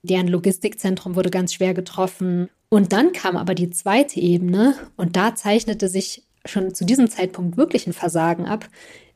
Deren 0.03 0.29
Logistikzentrum 0.29 1.17
wurde 1.17 1.31
ganz 1.31 1.55
schwer 1.55 1.75
getroffen. 1.75 2.49
Und 2.69 2.93
dann 2.93 3.13
kam 3.13 3.37
aber 3.37 3.55
die 3.55 3.71
zweite 3.71 4.21
Ebene 4.21 4.75
und 4.97 5.17
da 5.17 5.35
zeichnete 5.35 5.89
sich 5.89 6.25
schon 6.45 6.75
zu 6.75 6.85
diesem 6.85 7.09
Zeitpunkt 7.09 7.57
wirklich 7.57 7.87
ein 7.87 7.93
Versagen 7.93 8.47
ab, 8.47 8.69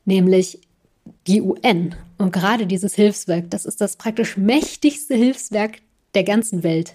nämlich 0.04 0.60
die 1.26 1.42
UN 1.42 1.94
und 2.18 2.32
gerade 2.32 2.66
dieses 2.66 2.94
Hilfswerk, 2.94 3.50
das 3.50 3.66
ist 3.66 3.80
das 3.80 3.96
praktisch 3.96 4.36
mächtigste 4.36 5.14
Hilfswerk 5.14 5.78
der 6.14 6.24
ganzen 6.24 6.62
Welt. 6.62 6.94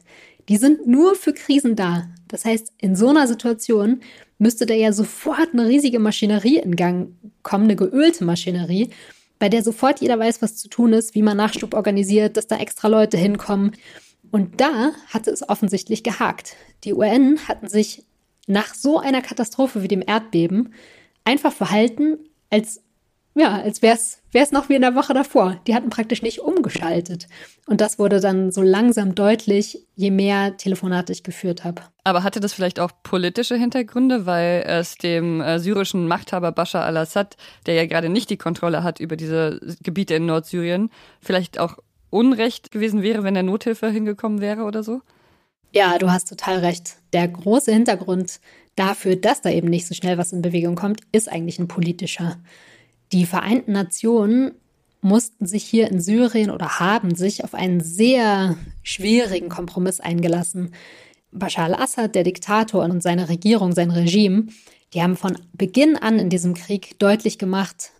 Die 0.50 0.58
sind 0.58 0.88
nur 0.88 1.16
für 1.16 1.34
Krisen 1.34 1.76
da. 1.76 2.10
Das 2.28 2.46
heißt, 2.46 2.74
in 2.80 2.96
so 2.96 3.10
einer 3.10 3.28
Situation 3.28 4.02
müsste 4.38 4.66
da 4.66 4.74
ja 4.74 4.92
sofort 4.92 5.50
eine 5.54 5.68
riesige 5.68 6.00
Maschinerie 6.00 6.58
in 6.58 6.76
Gang 6.76 7.10
kommen, 7.44 7.66
eine 7.66 7.76
geölte 7.76 8.26
Maschinerie, 8.26 8.90
bei 9.38 9.50
der 9.50 9.64
sofort 9.64 10.02
jeder 10.02 10.20
weiß, 10.20 10.42
was 10.42 10.56
zu 10.56 10.68
tun 10.68 10.94
ist, 10.94 11.16
wie 11.16 11.24
man 11.24 11.38
Nachschub 11.38 11.74
organisiert, 11.74 12.38
dass 12.38 12.48
da 12.48 12.58
extra 12.58 12.88
Leute 12.88 13.18
hinkommen. 13.18 13.72
Und 14.30 14.62
da 14.62 14.92
hatte 15.08 15.32
es 15.32 15.48
offensichtlich 15.48 16.04
gehakt. 16.04 16.56
Die 16.84 16.94
UN 16.94 17.40
hatten 17.48 17.68
sich 17.68 18.04
nach 18.48 18.74
so 18.74 19.00
einer 19.00 19.22
Katastrophe 19.22 19.82
wie 19.84 19.88
dem 19.88 20.04
Erdbeben 20.06 20.74
einfach 21.24 21.54
verhalten, 21.54 22.18
als 22.50 22.82
ja, 23.34 23.62
als 23.62 23.82
wäre 23.82 23.98
es 24.34 24.52
noch 24.52 24.68
wie 24.68 24.76
in 24.76 24.82
der 24.82 24.96
Woche 24.96 25.14
davor. 25.14 25.60
Die 25.66 25.74
hatten 25.74 25.90
praktisch 25.90 26.22
nicht 26.22 26.40
umgeschaltet. 26.40 27.28
Und 27.66 27.80
das 27.80 27.98
wurde 27.98 28.20
dann 28.20 28.52
so 28.52 28.62
langsam 28.62 29.16
deutlich, 29.16 29.88
je 29.96 30.12
mehr 30.12 30.58
Telefonate 30.58 31.14
ich 31.14 31.24
geführt 31.24 31.64
habe. 31.64 31.84
Aber 32.04 32.24
hatte 32.24 32.42
das 32.42 32.52
vielleicht 32.52 32.80
auch 32.80 32.92
politische 33.04 33.56
Hintergründe, 33.56 34.26
weil 34.26 34.64
es 34.68 34.96
dem 34.96 35.40
äh, 35.40 35.60
syrischen 35.60 36.08
Machthaber 36.08 36.52
Bashar 36.52 36.84
al-Assad, 36.84 37.38
der 37.66 37.76
ja 37.76 37.86
gerade 37.86 38.10
nicht 38.10 38.30
die 38.30 38.38
Kontrolle 38.38 38.84
hat 38.84 39.00
über 39.00 39.16
diese 39.16 39.62
Gebiete 39.82 40.16
in 40.16 40.26
Nordsyrien, 40.26 40.90
vielleicht 41.22 41.58
auch 41.58 41.78
Unrecht 42.10 42.72
gewesen 42.72 43.02
wäre, 43.02 43.24
wenn 43.24 43.38
er 43.38 43.44
Nothilfe 43.44 43.90
hingekommen 43.90 44.42
wäre 44.42 44.64
oder 44.64 44.84
so? 44.84 45.02
Ja, 45.74 45.98
du 45.98 46.12
hast 46.12 46.28
total 46.28 46.60
recht. 46.60 46.98
Der 47.14 47.30
große 47.30 47.72
Hintergrund 47.72 48.42
dafür, 48.76 49.16
dass 49.16 49.42
da 49.42 49.50
eben 49.50 49.70
nicht 49.70 49.88
so 49.88 49.94
schnell 49.94 50.18
was 50.18 50.34
in 50.34 50.42
Bewegung 50.42 50.76
kommt, 50.76 51.00
ist 51.14 51.32
eigentlich 51.32 51.60
ein 51.60 51.70
politischer. 51.70 52.38
Die 53.12 53.26
Vereinten 53.26 53.74
Nationen 53.74 54.52
mussten 55.02 55.46
sich 55.46 55.64
hier 55.64 55.90
in 55.90 56.00
Syrien 56.00 56.52
oder 56.52 56.80
haben 56.80 57.16
sich 57.16 57.44
auf 57.44 57.54
einen 57.54 57.82
sehr 57.82 58.58
schwierigen 58.84 59.50
Kompromiss 59.50 60.00
eingelassen. 60.00 60.74
Bashar 61.32 61.66
al-Assad, 61.66 62.16
der 62.16 62.24
Diktator 62.24 62.84
und 62.84 63.02
seine 63.02 63.30
Regierung, 63.30 63.74
sein 63.74 63.92
Regime, 63.92 64.48
die 64.94 65.02
haben 65.02 65.16
von 65.16 65.38
Beginn 65.54 65.96
an 65.96 66.20
in 66.20 66.30
diesem 66.30 66.54
Krieg 66.54 67.00
deutlich 67.00 67.38
gemacht, 67.38 67.92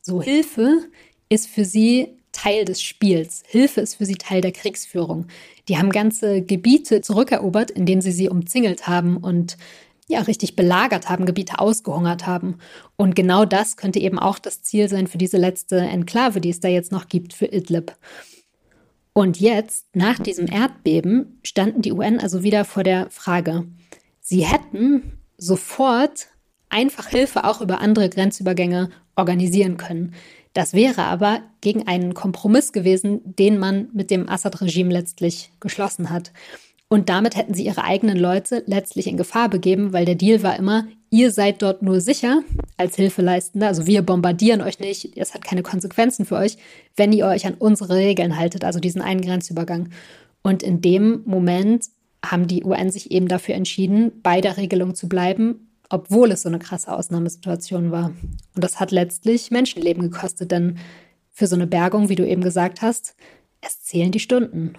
so 0.00 0.22
Hilfe 0.22 0.88
ist 1.28 1.46
für 1.46 1.64
sie 1.64 2.18
Teil 2.32 2.64
des 2.64 2.82
Spiels. 2.82 3.42
Hilfe 3.46 3.80
ist 3.80 3.96
für 3.96 4.06
sie 4.06 4.14
Teil 4.14 4.40
der 4.40 4.52
Kriegsführung. 4.52 5.26
Die 5.68 5.76
haben 5.76 5.90
ganze 5.90 6.42
Gebiete 6.42 7.00
zurückerobert, 7.02 7.70
indem 7.70 8.00
sie 8.00 8.12
sie 8.12 8.28
umzingelt 8.28 8.86
haben 8.86 9.16
und 9.16 9.56
ja 10.08 10.22
richtig 10.22 10.56
belagert 10.56 11.08
haben, 11.08 11.26
Gebiete 11.26 11.60
ausgehungert 11.60 12.26
haben. 12.26 12.58
Und 12.96 13.14
genau 13.14 13.44
das 13.44 13.76
könnte 13.76 14.00
eben 14.00 14.18
auch 14.18 14.38
das 14.38 14.62
Ziel 14.62 14.88
sein 14.88 15.06
für 15.06 15.18
diese 15.18 15.36
letzte 15.36 15.78
Enklave, 15.78 16.40
die 16.40 16.50
es 16.50 16.60
da 16.60 16.68
jetzt 16.68 16.90
noch 16.92 17.08
gibt 17.08 17.34
für 17.34 17.46
Idlib. 17.46 17.94
Und 19.12 19.40
jetzt, 19.40 19.86
nach 19.94 20.18
diesem 20.18 20.46
Erdbeben, 20.46 21.40
standen 21.42 21.82
die 21.82 21.92
UN 21.92 22.20
also 22.20 22.42
wieder 22.42 22.64
vor 22.64 22.84
der 22.84 23.10
Frage, 23.10 23.66
sie 24.20 24.44
hätten 24.44 25.18
sofort 25.36 26.28
einfach 26.68 27.08
Hilfe 27.08 27.44
auch 27.44 27.60
über 27.60 27.80
andere 27.80 28.08
Grenzübergänge 28.08 28.90
organisieren 29.16 29.76
können. 29.76 30.14
Das 30.52 30.72
wäre 30.72 31.02
aber 31.02 31.42
gegen 31.60 31.86
einen 31.86 32.14
Kompromiss 32.14 32.72
gewesen, 32.72 33.20
den 33.24 33.58
man 33.58 33.88
mit 33.92 34.10
dem 34.10 34.28
Assad-Regime 34.28 34.92
letztlich 34.92 35.50
geschlossen 35.60 36.10
hat. 36.10 36.32
Und 36.88 37.10
damit 37.10 37.36
hätten 37.36 37.52
sie 37.52 37.66
ihre 37.66 37.84
eigenen 37.84 38.16
Leute 38.16 38.62
letztlich 38.66 39.06
in 39.06 39.18
Gefahr 39.18 39.50
begeben, 39.50 39.92
weil 39.92 40.06
der 40.06 40.14
Deal 40.14 40.42
war 40.42 40.56
immer, 40.56 40.86
ihr 41.10 41.30
seid 41.30 41.60
dort 41.60 41.82
nur 41.82 42.00
sicher 42.00 42.42
als 42.78 42.96
Hilfeleistender, 42.96 43.66
also 43.66 43.86
wir 43.86 44.02
bombardieren 44.02 44.62
euch 44.62 44.80
nicht, 44.80 45.16
es 45.16 45.34
hat 45.34 45.44
keine 45.44 45.62
Konsequenzen 45.62 46.24
für 46.24 46.36
euch, 46.36 46.56
wenn 46.96 47.12
ihr 47.12 47.26
euch 47.26 47.46
an 47.46 47.54
unsere 47.54 47.96
Regeln 47.96 48.38
haltet, 48.38 48.64
also 48.64 48.80
diesen 48.80 49.02
einen 49.02 49.20
Grenzübergang. 49.20 49.90
Und 50.42 50.62
in 50.62 50.80
dem 50.80 51.22
Moment 51.26 51.86
haben 52.24 52.46
die 52.46 52.64
UN 52.64 52.90
sich 52.90 53.10
eben 53.10 53.28
dafür 53.28 53.54
entschieden, 53.54 54.12
bei 54.22 54.40
der 54.40 54.56
Regelung 54.56 54.94
zu 54.94 55.08
bleiben, 55.08 55.68
obwohl 55.90 56.30
es 56.30 56.42
so 56.42 56.48
eine 56.48 56.58
krasse 56.58 56.92
Ausnahmesituation 56.92 57.90
war. 57.90 58.12
Und 58.54 58.64
das 58.64 58.80
hat 58.80 58.92
letztlich 58.92 59.50
Menschenleben 59.50 60.10
gekostet, 60.10 60.52
denn 60.52 60.78
für 61.32 61.46
so 61.46 61.54
eine 61.54 61.66
Bergung, 61.66 62.08
wie 62.08 62.16
du 62.16 62.26
eben 62.26 62.42
gesagt 62.42 62.80
hast, 62.80 63.14
es 63.60 63.82
zählen 63.82 64.10
die 64.10 64.20
Stunden. 64.20 64.74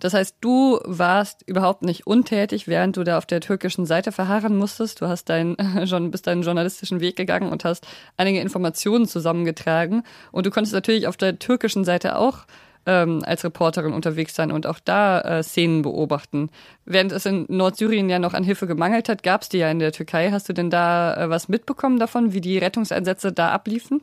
Das 0.00 0.14
heißt, 0.14 0.36
du 0.40 0.78
warst 0.84 1.42
überhaupt 1.46 1.82
nicht 1.82 2.06
untätig, 2.06 2.68
während 2.68 2.96
du 2.96 3.04
da 3.04 3.18
auf 3.18 3.26
der 3.26 3.40
türkischen 3.40 3.86
Seite 3.86 4.12
verharren 4.12 4.56
musstest. 4.56 5.00
Du 5.00 5.08
hast 5.08 5.28
dein, 5.28 5.56
schon, 5.86 6.10
bist 6.10 6.26
deinen 6.26 6.42
journalistischen 6.42 7.00
Weg 7.00 7.16
gegangen 7.16 7.50
und 7.50 7.64
hast 7.64 7.86
einige 8.16 8.40
Informationen 8.40 9.06
zusammengetragen. 9.06 10.02
Und 10.30 10.46
du 10.46 10.50
konntest 10.50 10.74
natürlich 10.74 11.06
auf 11.06 11.16
der 11.16 11.38
türkischen 11.38 11.84
Seite 11.84 12.16
auch 12.16 12.46
ähm, 12.86 13.22
als 13.24 13.44
Reporterin 13.44 13.92
unterwegs 13.92 14.34
sein 14.34 14.50
und 14.50 14.66
auch 14.66 14.78
da 14.82 15.20
äh, 15.20 15.42
Szenen 15.42 15.82
beobachten. 15.82 16.50
Während 16.84 17.12
es 17.12 17.26
in 17.26 17.44
Nordsyrien 17.48 18.08
ja 18.08 18.18
noch 18.18 18.34
an 18.34 18.44
Hilfe 18.44 18.66
gemangelt 18.66 19.08
hat, 19.08 19.22
gab 19.22 19.42
es 19.42 19.48
die 19.48 19.58
ja 19.58 19.70
in 19.70 19.78
der 19.78 19.92
Türkei. 19.92 20.30
Hast 20.30 20.48
du 20.48 20.54
denn 20.54 20.70
da 20.70 21.14
äh, 21.14 21.30
was 21.30 21.48
mitbekommen 21.48 21.98
davon, 21.98 22.32
wie 22.32 22.40
die 22.40 22.58
Rettungseinsätze 22.58 23.32
da 23.32 23.50
abliefen? 23.50 24.00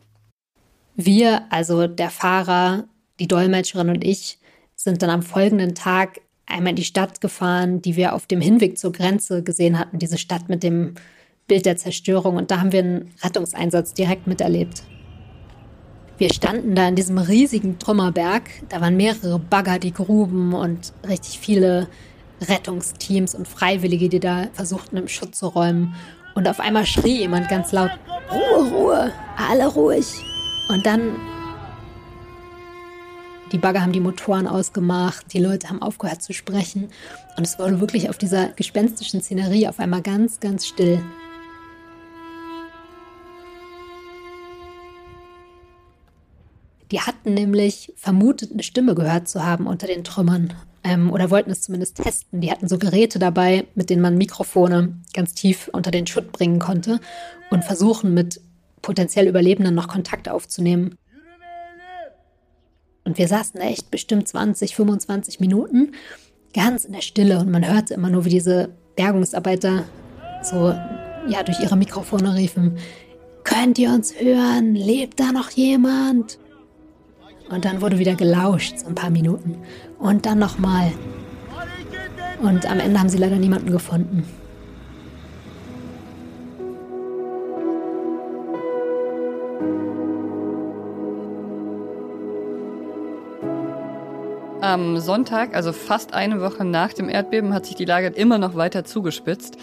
Wir, 0.96 1.44
also 1.50 1.88
der 1.88 2.10
Fahrer, 2.10 2.86
die 3.20 3.28
Dolmetscherin 3.28 3.90
und 3.90 4.04
ich, 4.04 4.40
sind 4.86 5.02
dann 5.02 5.10
am 5.10 5.24
folgenden 5.24 5.76
Tag 5.76 6.22
einmal 6.46 6.70
in 6.70 6.76
die 6.78 6.86
Stadt 6.86 7.20
gefahren, 7.20 7.82
die 7.82 7.96
wir 7.98 8.14
auf 8.14 8.28
dem 8.28 8.40
Hinweg 8.40 8.78
zur 8.78 8.94
Grenze 8.94 9.44
gesehen 9.44 9.78
hatten, 9.78 10.00
diese 10.00 10.18
Stadt 10.18 10.48
mit 10.48 10.64
dem 10.64 10.94
Bild 11.48 11.66
der 11.66 11.76
Zerstörung. 11.76 12.38
Und 12.38 12.52
da 12.52 12.60
haben 12.60 12.72
wir 12.72 12.80
einen 12.80 13.12
Rettungseinsatz 13.22 13.94
direkt 13.94 14.28
miterlebt. 14.28 14.84
Wir 16.18 16.32
standen 16.32 16.76
da 16.76 16.88
in 16.88 16.96
diesem 16.96 17.18
riesigen 17.18 17.78
Trümmerberg. 17.78 18.44
Da 18.70 18.80
waren 18.80 18.96
mehrere 18.96 19.40
Bagger, 19.40 19.80
die 19.80 19.92
gruben 19.92 20.54
und 20.54 20.94
richtig 21.06 21.40
viele 21.40 21.88
Rettungsteams 22.48 23.36
und 23.36 23.48
Freiwillige, 23.48 24.08
die 24.08 24.20
da 24.20 24.48
versuchten, 24.54 24.98
im 24.98 25.08
Schutz 25.08 25.40
zu 25.40 25.48
räumen. 25.48 25.96
Und 26.36 26.48
auf 26.48 26.60
einmal 26.60 26.86
schrie 26.86 27.18
jemand 27.20 27.50
ganz 27.50 27.72
laut: 27.72 27.92
Ruhe, 28.32 28.70
Ruhe, 28.70 29.14
alle 29.36 29.68
ruhig. 29.68 30.06
Und 30.70 30.86
dann. 30.86 31.35
Die 33.52 33.60
Bagger 33.60 33.82
haben 33.82 33.92
die 33.92 34.00
Motoren 34.00 34.48
ausgemacht, 34.48 35.32
die 35.32 35.40
Leute 35.40 35.70
haben 35.70 35.82
aufgehört 35.82 36.24
zu 36.24 36.34
sprechen. 36.34 36.90
Und 37.38 37.46
es 37.46 37.60
wurde 37.60 37.80
wirklich 37.80 38.10
auf 38.10 38.18
dieser 38.18 38.50
gespenstischen 38.50 39.22
Szenerie 39.22 39.68
auf 39.68 39.80
einmal 39.80 40.02
ganz, 40.02 40.40
ganz 40.40 40.66
still. 40.66 41.04
Die 46.92 47.02
hatten 47.02 47.34
nämlich 47.34 47.94
vermutet, 47.96 48.52
eine 48.52 48.64
Stimme 48.64 48.96
gehört 48.96 49.28
zu 49.28 49.46
haben 49.46 49.68
unter 49.68 49.88
den 49.88 50.04
Trümmern 50.04 50.54
ähm, 50.84 51.12
oder 51.12 51.30
wollten 51.30 51.52
es 51.52 51.62
zumindest 51.62 51.98
testen. 51.98 52.42
Die 52.42 52.52
hatten 52.52 52.68
so 52.68 52.78
Geräte 52.78 53.20
dabei, 53.20 53.66
mit 53.76 53.90
denen 53.90 54.02
man 54.02 54.18
Mikrofone 54.18 54.98
ganz 55.14 55.34
tief 55.34 55.70
unter 55.72 55.92
den 55.92 56.08
Schutt 56.08 56.32
bringen 56.32 56.60
konnte 56.60 57.00
und 57.50 57.64
versuchen 57.64 58.14
mit 58.14 58.40
potenziell 58.82 59.28
Überlebenden 59.28 59.74
noch 59.74 59.88
Kontakt 59.88 60.30
aufzunehmen. 60.30 60.98
Und 63.06 63.18
wir 63.18 63.28
saßen 63.28 63.62
echt 63.62 63.92
bestimmt 63.92 64.28
20, 64.28 64.76
25 64.76 65.40
Minuten 65.40 65.94
ganz 66.54 66.86
in 66.86 66.94
der 66.94 67.02
Stille 67.02 67.40
und 67.40 67.52
man 67.52 67.68
hörte 67.68 67.94
immer 67.94 68.10
nur, 68.10 68.26
wie 68.26 68.30
diese 68.30 68.70
Bergungsarbeiter 68.96 69.84
so 70.42 70.74
ja 71.28 71.44
durch 71.44 71.60
ihre 71.60 71.78
Mikrofone 71.78 72.36
riefen: 72.36 72.78
Könnt 73.44 73.78
ihr 73.78 73.92
uns 73.92 74.20
hören? 74.20 74.74
Lebt 74.74 75.20
da 75.20 75.32
noch 75.32 75.52
jemand? 75.52 76.40
Und 77.50 77.64
dann 77.64 77.82
wurde 77.82 78.00
wieder 78.00 78.16
gelauscht, 78.16 78.80
so 78.80 78.88
ein 78.88 78.96
paar 78.96 79.12
Minuten. 79.12 79.58
Und 80.00 80.26
dann 80.26 80.40
nochmal. 80.40 80.92
Und 82.42 82.66
am 82.66 82.80
Ende 82.80 83.00
haben 83.00 83.10
sie 83.10 83.20
leider 83.20 83.38
niemanden 83.38 83.72
gefunden. 83.72 84.26
Am 94.76 95.00
Sonntag, 95.00 95.56
also 95.56 95.72
fast 95.72 96.14
eine 96.14 96.42
Woche 96.42 96.66
nach 96.66 96.92
dem 96.92 97.08
Erdbeben, 97.08 97.54
hat 97.54 97.66
sich 97.66 97.76
die 97.76 97.86
Lage 97.86 98.08
immer 98.08 98.38
noch 98.38 98.56
weiter 98.56 98.84
zugespitzt. 98.84 99.56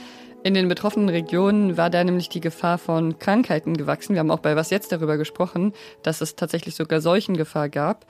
In 0.42 0.54
den 0.54 0.68
betroffenen 0.68 1.10
Regionen 1.10 1.76
war 1.76 1.90
da 1.90 2.02
nämlich 2.02 2.30
die 2.30 2.40
Gefahr 2.40 2.78
von 2.78 3.18
Krankheiten 3.18 3.76
gewachsen. 3.76 4.14
Wir 4.14 4.20
haben 4.20 4.30
auch 4.30 4.38
bei 4.38 4.56
Was 4.56 4.70
jetzt 4.70 4.90
darüber 4.90 5.18
gesprochen, 5.18 5.74
dass 6.02 6.22
es 6.22 6.34
tatsächlich 6.34 6.76
sogar 6.76 7.02
Seuchengefahr 7.02 7.68
gab. 7.68 8.06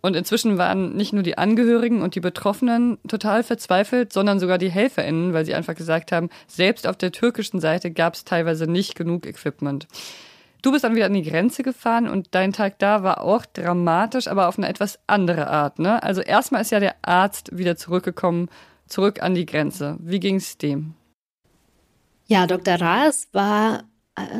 Und 0.00 0.14
inzwischen 0.14 0.56
waren 0.56 0.94
nicht 0.94 1.12
nur 1.12 1.24
die 1.24 1.38
Angehörigen 1.38 2.02
und 2.02 2.14
die 2.14 2.20
Betroffenen 2.20 2.98
total 3.08 3.42
verzweifelt, 3.42 4.12
sondern 4.12 4.38
sogar 4.38 4.58
die 4.58 4.70
HelferInnen, 4.70 5.32
weil 5.32 5.44
sie 5.44 5.54
einfach 5.54 5.74
gesagt 5.74 6.12
haben, 6.12 6.30
selbst 6.46 6.86
auf 6.86 6.94
der 6.94 7.10
türkischen 7.10 7.58
Seite 7.58 7.90
gab 7.90 8.14
es 8.14 8.24
teilweise 8.24 8.68
nicht 8.68 8.94
genug 8.94 9.26
Equipment. 9.26 9.88
Du 10.64 10.72
bist 10.72 10.82
dann 10.82 10.94
wieder 10.94 11.04
an 11.04 11.12
die 11.12 11.20
Grenze 11.20 11.62
gefahren 11.62 12.08
und 12.08 12.28
dein 12.34 12.54
Tag 12.54 12.78
da 12.78 13.02
war 13.02 13.20
auch 13.20 13.44
dramatisch, 13.44 14.28
aber 14.28 14.48
auf 14.48 14.56
eine 14.56 14.66
etwas 14.66 14.98
andere 15.06 15.48
Art. 15.48 15.78
Ne? 15.78 16.02
Also 16.02 16.22
erstmal 16.22 16.62
ist 16.62 16.70
ja 16.70 16.80
der 16.80 16.94
Arzt 17.02 17.58
wieder 17.58 17.76
zurückgekommen, 17.76 18.48
zurück 18.86 19.22
an 19.22 19.34
die 19.34 19.44
Grenze. 19.44 19.98
Wie 20.00 20.20
ging 20.20 20.36
es 20.36 20.56
dem? 20.56 20.94
Ja, 22.28 22.46
Dr. 22.46 22.76
Raas 22.76 23.28
war 23.32 23.84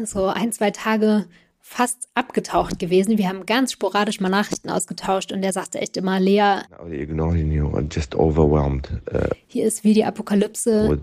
so 0.04 0.28
ein, 0.28 0.50
zwei 0.52 0.70
Tage 0.70 1.26
fast 1.60 2.08
abgetaucht 2.14 2.78
gewesen. 2.78 3.18
Wir 3.18 3.28
haben 3.28 3.44
ganz 3.44 3.72
sporadisch 3.72 4.18
mal 4.18 4.30
Nachrichten 4.30 4.70
ausgetauscht 4.70 5.30
und 5.30 5.42
er 5.42 5.52
sagte 5.52 5.78
echt 5.78 5.98
immer, 5.98 6.20
Lea, 6.20 6.62
just 7.94 8.14
overwhelmed. 8.14 8.88
Uh, 9.12 9.28
hier 9.46 9.66
ist 9.66 9.84
wie 9.84 9.92
die 9.92 10.06
Apokalypse. 10.06 10.88
With 10.88 11.00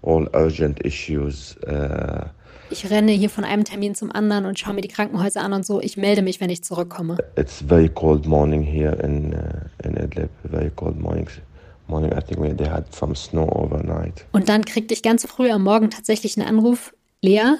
all 0.00 0.26
urgent 0.32 0.80
issues. 0.80 1.58
Uh, 1.66 2.30
ich 2.70 2.90
renne 2.90 3.12
hier 3.12 3.30
von 3.30 3.44
einem 3.44 3.64
Termin 3.64 3.94
zum 3.94 4.10
anderen 4.12 4.46
und 4.46 4.58
schaue 4.58 4.74
mir 4.74 4.80
die 4.80 4.88
Krankenhäuser 4.88 5.42
an 5.42 5.52
und 5.52 5.66
so. 5.66 5.80
Ich 5.80 5.96
melde 5.96 6.22
mich, 6.22 6.40
wenn 6.40 6.50
ich 6.50 6.62
zurückkomme. 6.64 7.16
It's 7.36 7.62
very 7.66 7.88
cold 7.88 8.26
morning 8.26 8.62
here 8.62 8.94
in, 9.02 9.34
uh, 9.34 9.86
in 9.86 9.96
Idlib. 9.96 10.30
Very 10.50 10.70
cold 10.74 10.98
mornings 10.98 11.32
morning, 11.88 12.12
I 12.12 12.20
think 12.20 12.58
they 12.58 12.68
had 12.68 12.94
some 12.94 13.14
snow 13.14 13.48
overnight. 13.48 14.24
Und 14.32 14.48
dann 14.48 14.64
kriegte 14.64 14.94
ich 14.94 15.02
ganz 15.02 15.26
früh 15.26 15.50
am 15.50 15.62
Morgen 15.62 15.90
tatsächlich 15.90 16.36
einen 16.36 16.48
Anruf. 16.48 16.94
Lea, 17.22 17.56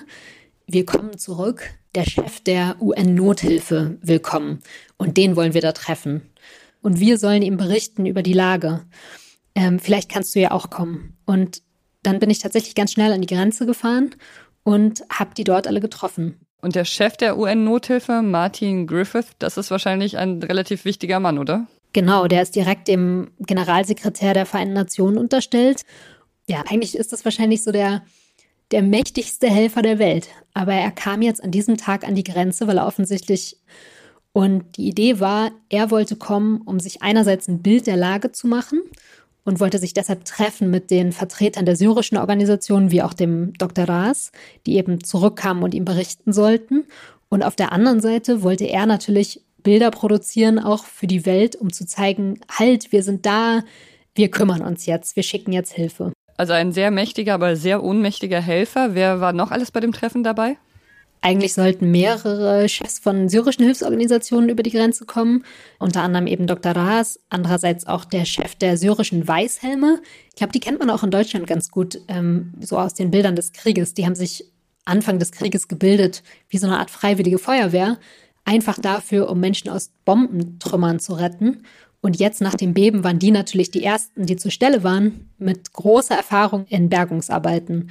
wir 0.67 0.85
kommen 0.85 1.19
zurück. 1.19 1.71
Der 1.95 2.05
Chef 2.05 2.41
der 2.41 2.77
UN-Nothilfe 2.81 3.99
will 4.03 4.19
kommen. 4.19 4.61
Und 4.99 5.17
den 5.17 5.37
wollen 5.37 5.55
wir 5.55 5.63
da 5.63 5.73
treffen. 5.73 6.23
Und 6.83 7.01
wir 7.01 7.19
sollen 7.19 7.43
ihm 7.43 7.57
berichten 7.57 8.05
über 8.07 8.23
die 8.23 8.35
Lage. 8.35 8.83
Ähm, 9.55 9.79
vielleicht 9.79 10.11
kannst 10.11 10.35
du 10.35 10.41
ja 10.41 10.51
auch 10.51 10.69
kommen. 10.69 11.17
Und 11.25 11.63
dann 12.03 12.19
bin 12.19 12.31
ich 12.31 12.39
tatsächlich 12.39 12.75
ganz 12.75 12.93
schnell 12.93 13.13
an 13.13 13.23
die 13.23 13.35
Grenze 13.35 13.67
gefahren 13.67 14.15
und 14.67 15.05
habe 15.09 15.31
die 15.37 15.45
dort 15.45 15.69
alle 15.69 15.81
getroffen. 15.81 16.41
Und 16.61 16.75
der 16.75 16.85
Chef 16.85 17.17
der 17.17 17.39
UN-Nothilfe, 17.39 18.21
Martin 18.21 18.89
Griffith, 18.89 19.29
das 19.39 19.57
ist 19.57 19.71
wahrscheinlich 19.71 20.19
ein 20.19 20.43
relativ 20.43 20.85
wichtiger 20.85 21.21
Mann, 21.21 21.39
oder? 21.39 21.69
Genau, 21.93 22.27
der 22.27 22.43
ist 22.43 22.57
direkt 22.57 22.89
dem 22.89 23.31
Generalsekretär 23.39 24.35
der 24.35 24.45
Vereinten 24.45 24.75
Nationen 24.75 25.19
unterstellt. 25.19 25.83
Ja, 26.49 26.65
eigentlich 26.69 26.97
ist 26.97 27.13
das 27.13 27.25
wahrscheinlich 27.25 27.63
so 27.63 27.71
der, 27.71 28.03
der 28.73 28.83
mächtigste 28.83 29.47
Helfer 29.47 29.83
der 29.83 30.01
Welt. 30.01 30.27
Aber 30.53 30.75
er 30.75 30.91
kam 30.91 31.23
jetzt 31.23 31.45
an 31.45 31.53
diesem 31.53 31.77
Tag 31.77 32.05
an 32.05 32.17
die 32.17 32.25
Grenze, 32.25 32.67
weil 32.67 32.79
er 32.79 32.89
offensichtlich 32.89 33.59
und 34.33 34.77
die 34.77 34.89
Idee 34.89 35.21
war, 35.21 35.53
er 35.71 35.93
wollte 35.93 36.17
kommen, 36.17 36.61
um 36.63 36.81
sich 36.81 37.03
einerseits 37.03 37.47
ein 37.47 37.63
Bild 37.63 37.87
der 37.87 37.97
Lage 37.97 38.33
zu 38.33 38.49
machen 38.49 38.83
und 39.47 39.61
wollte 39.61 39.79
sich 39.79 39.95
deshalb 39.95 40.27
treffen 40.27 40.71
mit 40.71 40.91
den 40.91 41.13
Vertretern 41.13 41.65
der 41.65 41.77
syrischen 41.77 42.19
Organisationen, 42.19 42.91
wie 42.91 43.01
auch 43.01 43.15
dem 43.15 43.55
Dr. 43.55 43.89
Raas, 43.89 44.33
die 44.67 44.77
eben 44.77 45.03
zurückkamen 45.03 45.63
und 45.63 45.73
ihm 45.73 45.87
berichten 45.87 46.33
sollten. 46.33 46.85
Und 47.31 47.45
auf 47.45 47.57
der 47.57 47.73
anderen 47.73 48.01
Seite 48.01 48.43
wollte 48.43 48.65
er 48.65 48.87
natürlich 48.87 49.41
Bilder 49.63 49.91
produzieren, 49.91 50.59
auch 50.59 50.85
für 50.85 51.07
die 51.07 51.25
Welt, 51.27 51.57
um 51.57 51.73
zu 51.73 51.87
zeigen, 51.87 52.41
halt, 52.51 52.93
wir 52.93 53.03
sind 53.03 53.25
da, 53.25 53.63
wir 54.15 54.31
kümmern 54.31 54.63
uns 54.63 54.85
jetzt, 54.87 55.17
wir 55.17 55.23
schicken 55.23 55.53
jetzt 55.53 55.73
Hilfe. 55.73 56.13
Also 56.37 56.53
ein 56.53 56.73
sehr 56.73 56.91
mächtiger, 56.91 57.35
aber 57.35 57.57
sehr 57.57 57.83
ohnmächtiger 57.83 58.41
Helfer. 58.41 58.95
Wer 58.95 59.21
war 59.21 59.33
noch 59.33 59.51
alles 59.51 59.71
bei 59.71 59.81
dem 59.81 59.93
Treffen 59.93 60.23
dabei? 60.23 60.57
Eigentlich 61.21 61.55
sollten 61.55 61.91
mehrere 61.91 62.69
Chefs 62.69 62.99
von 62.99 63.29
syrischen 63.29 63.65
Hilfsorganisationen 63.65 64.49
über 64.49 64.63
die 64.63 64.71
Grenze 64.71 65.07
kommen, 65.07 65.45
unter 65.79 66.03
anderem 66.03 66.27
eben 66.27 66.47
Dr. 66.47 66.73
Raas, 66.73 67.19
andererseits 67.31 67.87
auch 67.87 68.05
der 68.05 68.25
Chef 68.25 68.55
der 68.55 68.77
syrischen 68.77 69.27
Weißhelme. 69.27 70.01
Ich 70.31 70.37
glaube, 70.37 70.53
die 70.53 70.61
kennt 70.61 70.79
man 70.79 70.91
auch 70.91 71.03
in 71.03 71.11
Deutschland 71.11 71.47
ganz 71.47 71.71
gut, 71.71 71.99
ähm, 72.09 72.53
so 72.61 72.79
aus 72.79 72.95
den 72.95 73.11
Bildern 73.11 73.35
des 73.35 73.53
Krieges. 73.53 73.95
Die 73.95 74.05
haben 74.05 74.15
sich 74.15 74.45
Anfang 74.85 75.19
des 75.19 75.33
Krieges 75.33 75.69
gebildet, 75.69 76.23
wie 76.49 76.59
so 76.59 76.67
eine 76.67 76.79
Art 76.79 76.91
freiwillige 76.91 77.39
Feuerwehr, 77.39 77.99
einfach 78.45 78.79
dafür, 78.79 79.29
um 79.29 79.41
Menschen 79.41 79.69
aus 79.69 79.91
Bombentrümmern 80.05 81.01
zu 81.01 81.15
retten. 81.15 81.65
Und 82.01 82.21
jetzt 82.21 82.41
nach 82.41 82.55
dem 82.55 82.73
Beben 82.73 83.03
waren 83.03 83.19
die 83.19 83.33
natürlich 83.33 83.73
die 83.73 83.83
Ersten, 83.83 84.27
die 84.27 84.37
zur 84.37 84.53
Stelle 84.53 84.85
waren, 84.85 85.31
mit 85.39 85.73
großer 85.73 86.15
Erfahrung 86.15 86.67
in 86.69 86.89
Bergungsarbeiten. 86.89 87.91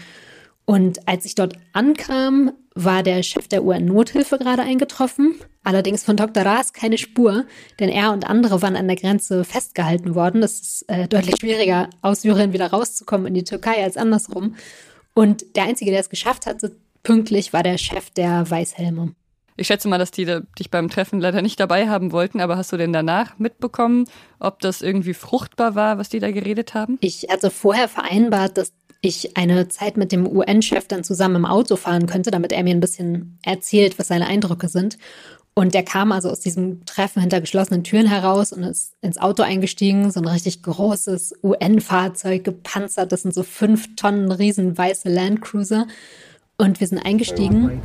Und 0.63 1.07
als 1.07 1.25
ich 1.25 1.35
dort 1.35 1.57
ankam, 1.73 2.51
war 2.75 3.03
der 3.03 3.23
Chef 3.23 3.47
der 3.47 3.63
UN-Nothilfe 3.63 4.37
gerade 4.37 4.61
eingetroffen. 4.61 5.35
Allerdings 5.63 6.03
von 6.03 6.17
Dr. 6.17 6.45
Raas 6.45 6.73
keine 6.73 6.97
Spur, 6.97 7.45
denn 7.79 7.89
er 7.89 8.11
und 8.11 8.29
andere 8.29 8.61
waren 8.61 8.75
an 8.75 8.87
der 8.87 8.97
Grenze 8.97 9.45
festgehalten 9.45 10.13
worden. 10.13 10.41
Das 10.41 10.59
ist 10.59 10.85
äh, 10.89 11.07
deutlich 11.07 11.37
schwieriger, 11.39 11.89
aus 12.01 12.21
Syrien 12.21 12.53
wieder 12.53 12.67
rauszukommen 12.67 13.27
in 13.27 13.33
die 13.33 13.45
Türkei 13.45 13.81
als 13.81 13.97
andersrum. 13.97 14.55
Und 15.13 15.55
der 15.55 15.63
Einzige, 15.63 15.91
der 15.91 16.01
es 16.01 16.09
geschafft 16.09 16.45
hatte, 16.45 16.75
pünktlich, 17.01 17.53
war 17.53 17.63
der 17.63 17.77
Chef 17.77 18.09
der 18.09 18.49
Weißhelme. 18.49 19.15
Ich 19.57 19.67
schätze 19.67 19.87
mal, 19.87 19.97
dass 19.97 20.11
die 20.11 20.25
dich 20.59 20.69
beim 20.69 20.89
Treffen 20.89 21.21
leider 21.21 21.41
nicht 21.41 21.57
dabei 21.61 21.87
haben 21.87 22.11
wollten, 22.11 22.41
aber 22.41 22.57
hast 22.57 22.73
du 22.73 22.77
denn 22.77 22.91
danach 22.91 23.39
mitbekommen, 23.39 24.03
ob 24.37 24.59
das 24.59 24.81
irgendwie 24.81 25.13
fruchtbar 25.13 25.75
war, 25.75 25.97
was 25.97 26.09
die 26.09 26.19
da 26.19 26.29
geredet 26.31 26.73
haben? 26.73 26.97
Ich 26.99 27.27
hatte 27.29 27.49
vorher 27.49 27.87
vereinbart, 27.87 28.57
dass 28.57 28.73
ich 29.05 29.37
eine 29.37 29.67
Zeit 29.67 29.97
mit 29.97 30.11
dem 30.11 30.27
UN-Chef 30.27 30.87
dann 30.87 31.03
zusammen 31.03 31.37
im 31.37 31.45
Auto 31.45 31.75
fahren 31.75 32.07
könnte, 32.07 32.31
damit 32.31 32.51
er 32.51 32.63
mir 32.63 32.75
ein 32.75 32.79
bisschen 32.79 33.39
erzählt, 33.43 33.99
was 33.99 34.07
seine 34.07 34.27
Eindrücke 34.27 34.67
sind. 34.67 34.97
Und 35.57 35.73
der 35.73 35.83
kam 35.83 36.11
also 36.11 36.29
aus 36.29 36.41
diesem 36.41 36.85
Treffen 36.85 37.21
hinter 37.21 37.39
geschlossenen 37.39 37.85
Türen 37.85 38.07
heraus 38.07 38.51
und 38.51 38.63
ist 38.63 38.93
ins 39.01 39.17
Auto 39.17 39.41
eingestiegen. 39.41 40.11
So 40.11 40.19
ein 40.19 40.27
richtig 40.27 40.63
großes 40.63 41.35
UN-Fahrzeug, 41.43 42.43
gepanzert. 42.43 43.13
Das 43.13 43.21
sind 43.21 43.33
so 43.33 43.43
fünf 43.43 43.95
Tonnen 43.95 44.31
riesen 44.31 44.77
weiße 44.77 45.07
Landcruiser. 45.07 45.87
Und 46.57 46.81
wir 46.81 46.87
sind 46.87 46.99
eingestiegen. 46.99 47.81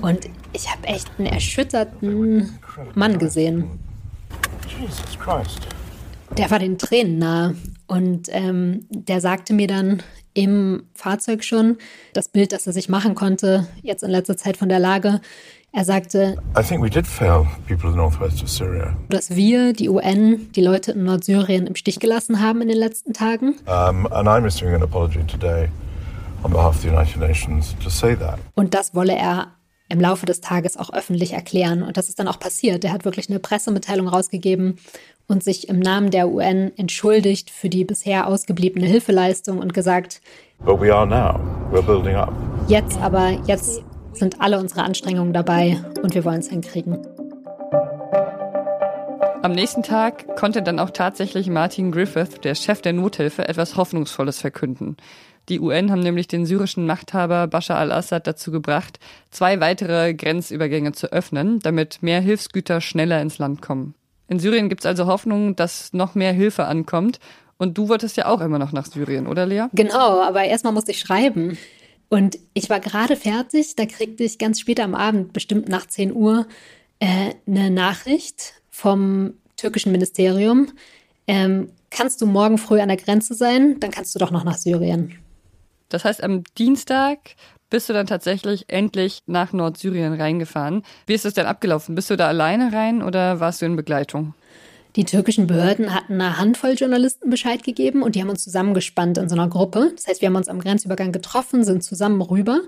Und 0.00 0.28
ich 0.52 0.70
habe 0.70 0.86
echt 0.86 1.10
einen 1.18 1.26
erschütterten 1.26 2.58
Mann 2.94 3.18
gesehen. 3.18 3.80
Der 6.36 6.50
war 6.50 6.58
den 6.60 6.78
Tränen 6.78 7.18
nahe. 7.18 7.56
Und 7.92 8.28
ähm, 8.30 8.86
der 8.88 9.20
sagte 9.20 9.52
mir 9.52 9.66
dann 9.66 10.02
im 10.32 10.84
Fahrzeug 10.94 11.44
schon 11.44 11.76
das 12.14 12.30
Bild, 12.30 12.52
das 12.52 12.66
er 12.66 12.72
sich 12.72 12.88
machen 12.88 13.14
konnte, 13.14 13.66
jetzt 13.82 14.02
in 14.02 14.10
letzter 14.10 14.38
Zeit 14.38 14.56
von 14.56 14.70
der 14.70 14.78
Lage. 14.78 15.20
Er 15.72 15.84
sagte, 15.84 16.38
dass 16.54 16.70
wir, 19.36 19.72
die 19.74 19.88
UN, 19.90 20.52
die 20.52 20.62
Leute 20.62 20.92
in 20.92 21.04
Nordsyrien 21.04 21.66
im 21.66 21.76
Stich 21.76 22.00
gelassen 22.00 22.40
haben 22.40 22.62
in 22.62 22.68
den 22.68 22.78
letzten 22.78 23.12
Tagen. 23.12 23.56
Um, 23.66 24.06
and 24.06 24.26
I'm 24.26 24.46
issuing 24.46 24.74
an 24.74 24.82
apology 24.82 25.22
today 25.24 25.68
on 26.42 26.50
behalf 26.50 26.76
of 26.76 26.80
the 26.80 26.88
United 26.88 27.18
Nations 27.18 27.76
to 27.84 27.90
say 27.90 28.16
that. 28.16 28.38
Und 28.54 28.72
das 28.72 28.94
wolle 28.94 29.14
er 29.14 29.48
im 29.92 30.00
Laufe 30.00 30.26
des 30.26 30.40
Tages 30.40 30.76
auch 30.76 30.92
öffentlich 30.92 31.34
erklären. 31.34 31.82
Und 31.82 31.96
das 31.96 32.08
ist 32.08 32.18
dann 32.18 32.26
auch 32.26 32.40
passiert. 32.40 32.84
Er 32.84 32.92
hat 32.92 33.04
wirklich 33.04 33.28
eine 33.28 33.38
Pressemitteilung 33.38 34.08
rausgegeben 34.08 34.78
und 35.28 35.44
sich 35.44 35.68
im 35.68 35.78
Namen 35.78 36.10
der 36.10 36.28
UN 36.28 36.72
entschuldigt 36.76 37.50
für 37.50 37.68
die 37.68 37.84
bisher 37.84 38.26
ausgebliebene 38.26 38.86
Hilfeleistung 38.86 39.58
und 39.58 39.74
gesagt, 39.74 40.20
Jetzt 42.68 42.98
aber, 42.98 43.30
jetzt 43.46 43.82
sind 44.12 44.40
alle 44.40 44.58
unsere 44.58 44.82
Anstrengungen 44.82 45.32
dabei 45.32 45.82
und 46.02 46.14
wir 46.14 46.24
wollen 46.24 46.40
es 46.40 46.48
hinkriegen. 46.48 46.98
Am 49.42 49.52
nächsten 49.52 49.82
Tag 49.82 50.36
konnte 50.36 50.62
dann 50.62 50.78
auch 50.78 50.90
tatsächlich 50.90 51.50
Martin 51.50 51.90
Griffith, 51.90 52.40
der 52.44 52.54
Chef 52.54 52.80
der 52.80 52.92
Nothilfe, 52.92 53.48
etwas 53.48 53.76
Hoffnungsvolles 53.76 54.40
verkünden. 54.40 54.96
Die 55.52 55.60
UN 55.60 55.90
haben 55.90 56.00
nämlich 56.00 56.28
den 56.28 56.46
syrischen 56.46 56.86
Machthaber 56.86 57.46
Bashar 57.46 57.76
al-Assad 57.76 58.26
dazu 58.26 58.50
gebracht, 58.50 58.98
zwei 59.30 59.60
weitere 59.60 60.14
Grenzübergänge 60.14 60.92
zu 60.92 61.12
öffnen, 61.12 61.58
damit 61.58 62.02
mehr 62.02 62.22
Hilfsgüter 62.22 62.80
schneller 62.80 63.20
ins 63.20 63.36
Land 63.36 63.60
kommen. 63.60 63.94
In 64.28 64.38
Syrien 64.38 64.70
gibt 64.70 64.80
es 64.80 64.86
also 64.86 65.04
Hoffnung, 65.04 65.54
dass 65.54 65.92
noch 65.92 66.14
mehr 66.14 66.32
Hilfe 66.32 66.64
ankommt. 66.64 67.20
Und 67.58 67.76
du 67.76 67.90
wolltest 67.90 68.16
ja 68.16 68.28
auch 68.28 68.40
immer 68.40 68.58
noch 68.58 68.72
nach 68.72 68.86
Syrien, 68.86 69.26
oder 69.26 69.44
Lea? 69.44 69.66
Genau, 69.74 70.22
aber 70.22 70.44
erstmal 70.44 70.72
musste 70.72 70.92
ich 70.92 71.00
schreiben. 71.00 71.58
Und 72.08 72.38
ich 72.54 72.70
war 72.70 72.80
gerade 72.80 73.16
fertig, 73.16 73.76
da 73.76 73.84
kriegte 73.84 74.24
ich 74.24 74.38
ganz 74.38 74.58
spät 74.58 74.80
am 74.80 74.94
Abend, 74.94 75.34
bestimmt 75.34 75.68
nach 75.68 75.86
10 75.86 76.14
Uhr, 76.14 76.46
äh, 76.98 77.34
eine 77.46 77.70
Nachricht 77.70 78.54
vom 78.70 79.34
türkischen 79.56 79.92
Ministerium. 79.92 80.68
Ähm, 81.26 81.68
kannst 81.90 82.22
du 82.22 82.26
morgen 82.26 82.56
früh 82.56 82.80
an 82.80 82.88
der 82.88 82.96
Grenze 82.96 83.34
sein? 83.34 83.78
Dann 83.80 83.90
kannst 83.90 84.14
du 84.14 84.18
doch 84.18 84.30
noch 84.30 84.44
nach 84.44 84.56
Syrien. 84.56 85.18
Das 85.92 86.04
heißt, 86.04 86.22
am 86.22 86.42
Dienstag 86.58 87.18
bist 87.70 87.88
du 87.88 87.92
dann 87.92 88.06
tatsächlich 88.06 88.64
endlich 88.68 89.20
nach 89.26 89.52
Nordsyrien 89.52 90.12
reingefahren. 90.14 90.82
Wie 91.06 91.14
ist 91.14 91.24
das 91.24 91.34
denn 91.34 91.46
abgelaufen? 91.46 91.94
Bist 91.94 92.10
du 92.10 92.16
da 92.16 92.28
alleine 92.28 92.72
rein 92.72 93.02
oder 93.02 93.40
warst 93.40 93.62
du 93.62 93.66
in 93.66 93.76
Begleitung? 93.76 94.34
Die 94.96 95.04
türkischen 95.04 95.46
Behörden 95.46 95.94
hatten 95.94 96.20
eine 96.20 96.36
Handvoll 96.36 96.74
Journalisten 96.74 97.30
Bescheid 97.30 97.62
gegeben 97.62 98.02
und 98.02 98.14
die 98.14 98.20
haben 98.20 98.28
uns 98.28 98.44
zusammengespannt 98.44 99.16
in 99.16 99.28
so 99.28 99.34
einer 99.34 99.48
Gruppe. 99.48 99.92
Das 99.96 100.06
heißt, 100.06 100.20
wir 100.20 100.28
haben 100.28 100.36
uns 100.36 100.48
am 100.48 100.60
Grenzübergang 100.60 101.12
getroffen, 101.12 101.64
sind 101.64 101.82
zusammen 101.82 102.20
rüber 102.20 102.60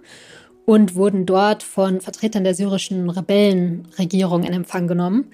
und 0.65 0.95
wurden 0.95 1.27
dort 1.27 1.63
von 1.63 2.01
Vertretern 2.01 2.45
der 2.45 2.55
syrischen 2.55 3.11
Rebellenregierung 3.11 4.45
in 4.45 4.55
Empfang 4.55 4.89
genommen 4.89 5.31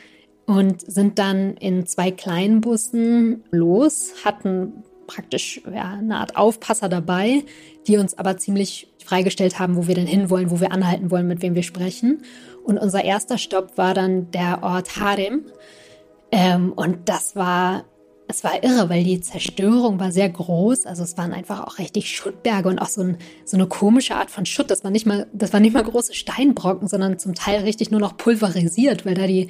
und 0.47 0.81
sind 0.81 1.21
dann 1.21 1.55
in 1.59 1.87
zwei 1.87 2.11
kleinen 2.11 2.61
Bussen 2.61 3.45
los, 3.53 4.15
hatten 4.25 4.83
praktisch 5.11 5.61
ja, 5.73 5.95
eine 5.99 6.19
Art 6.19 6.37
Aufpasser 6.37 6.89
dabei, 6.89 7.43
die 7.87 7.99
uns 7.99 8.17
aber 8.17 8.37
ziemlich 8.39 8.89
freigestellt 9.05 9.59
haben, 9.59 9.77
wo 9.77 9.89
wir 9.89 9.97
denn 9.97 10.07
hinwollen, 10.07 10.51
wo 10.51 10.61
wir 10.61 10.73
anhalten 10.73 11.11
wollen, 11.11 11.27
mit 11.27 11.43
wem 11.43 11.57
wir 11.57 11.65
sprechen. 11.65 12.23
Und 12.65 12.79
unser 12.79 13.05
erster 13.05 13.39
Stopp 13.39 13.77
war 13.77 13.93
dann 13.93 14.31
der 14.31 14.63
Ort 14.63 15.01
Harem. 15.01 15.47
Ähm, 16.31 16.73
und 16.73 17.09
das 17.09 17.35
war, 17.35 17.85
es 18.29 18.45
war 18.45 18.63
irre, 18.63 18.89
weil 18.89 19.03
die 19.03 19.21
Zerstörung 19.21 19.99
war 19.99 20.13
sehr 20.13 20.29
groß. 20.29 20.87
Also 20.87 21.03
es 21.03 21.19
waren 21.19 21.33
einfach 21.33 21.67
auch 21.67 21.79
richtig 21.79 22.15
Schuttberge 22.15 22.69
und 22.69 22.79
auch 22.79 22.89
so, 22.89 23.03
ein, 23.03 23.19
so 23.45 23.57
eine 23.57 23.67
komische 23.67 24.15
Art 24.15 24.31
von 24.31 24.47
Schutt. 24.47 24.71
Das 24.71 24.85
war 24.85 24.93
nicht 24.93 25.07
mal, 25.07 25.27
das 25.33 25.53
waren 25.53 25.63
nicht 25.63 25.75
mal 25.75 25.83
große 25.83 26.15
Steinbrocken, 26.15 26.87
sondern 26.87 27.19
zum 27.19 27.35
Teil 27.35 27.63
richtig 27.63 27.91
nur 27.91 28.01
noch 28.01 28.17
pulverisiert, 28.17 29.05
weil 29.05 29.15
da 29.15 29.27
die 29.27 29.49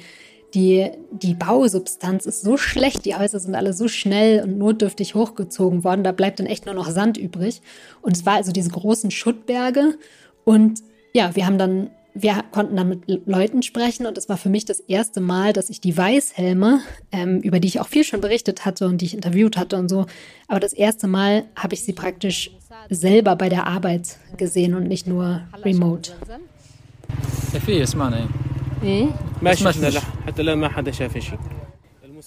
die, 0.53 0.91
die 1.11 1.33
Bausubstanz 1.33 2.25
ist 2.25 2.41
so 2.41 2.57
schlecht, 2.57 3.05
die 3.05 3.15
Häuser 3.15 3.39
sind 3.39 3.55
alle 3.55 3.73
so 3.73 3.87
schnell 3.87 4.43
und 4.43 4.57
notdürftig 4.57 5.15
hochgezogen 5.15 5.83
worden, 5.83 6.03
da 6.03 6.11
bleibt 6.11 6.39
dann 6.39 6.45
echt 6.45 6.65
nur 6.65 6.75
noch 6.75 6.89
Sand 6.89 7.17
übrig. 7.17 7.61
Und 8.01 8.17
es 8.17 8.25
war 8.25 8.35
also 8.35 8.51
diese 8.51 8.69
großen 8.69 9.11
Schuttberge. 9.11 9.97
Und 10.43 10.81
ja, 11.13 11.35
wir 11.35 11.45
haben 11.45 11.57
dann, 11.57 11.89
wir 12.13 12.43
konnten 12.51 12.75
dann 12.75 12.89
mit 12.89 13.03
Leuten 13.25 13.63
sprechen 13.63 14.05
und 14.05 14.17
es 14.17 14.27
war 14.27 14.37
für 14.37 14.49
mich 14.49 14.65
das 14.65 14.81
erste 14.81 15.21
Mal, 15.21 15.53
dass 15.53 15.69
ich 15.69 15.79
die 15.79 15.95
Weißhelme, 15.95 16.81
ähm, 17.11 17.39
über 17.39 17.59
die 17.59 17.69
ich 17.69 17.79
auch 17.79 17.87
viel 17.87 18.03
schon 18.03 18.19
berichtet 18.19 18.65
hatte 18.65 18.87
und 18.87 18.99
die 18.99 19.05
ich 19.05 19.13
interviewt 19.13 19.55
hatte 19.55 19.77
und 19.77 19.87
so, 19.89 20.05
aber 20.47 20.59
das 20.59 20.73
erste 20.73 21.07
Mal 21.07 21.45
habe 21.55 21.73
ich 21.73 21.83
sie 21.83 21.93
praktisch 21.93 22.51
selber 22.89 23.35
bei 23.35 23.47
der 23.47 23.67
Arbeit 23.67 24.17
gesehen 24.35 24.73
und 24.73 24.87
nicht 24.87 25.07
nur 25.07 25.41
remote. 25.63 26.11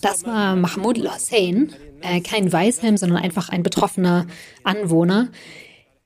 Das 0.00 0.24
war 0.24 0.56
Mahmoud 0.56 1.00
al-Hussein, 1.00 1.72
äh, 2.00 2.20
kein 2.20 2.52
Weißhelm, 2.52 2.96
sondern 2.96 3.18
einfach 3.18 3.48
ein 3.48 3.62
betroffener 3.62 4.26
Anwohner. 4.62 5.28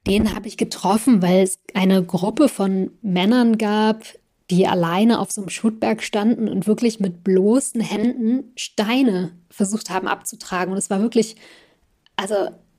Den 0.07 0.35
habe 0.35 0.49
ich 0.49 0.57
getroffen, 0.57 1.21
weil 1.23 1.43
es 1.43 1.59
eine 1.75 2.03
Gruppe 2.03 2.49
von 2.49 2.91
Männern 3.03 3.59
gab, 3.59 4.05
die 4.51 4.67
alleine 4.67 5.21
auf 5.21 5.31
so 5.31 5.43
einem 5.43 5.51
Schuttberg 5.51 6.03
standen 6.03 6.49
und 6.49 6.67
wirklich 6.67 7.01
mit 7.01 7.25
bloßen 7.25 7.81
Händen 7.81 8.53
Steine 8.57 9.33
versucht 9.51 9.91
haben 9.91 10.09
abzutragen. 10.09 10.73
Und 10.73 10.79
es 10.79 10.89
war 10.89 11.01
wirklich, 11.01 11.37
also 12.17 12.35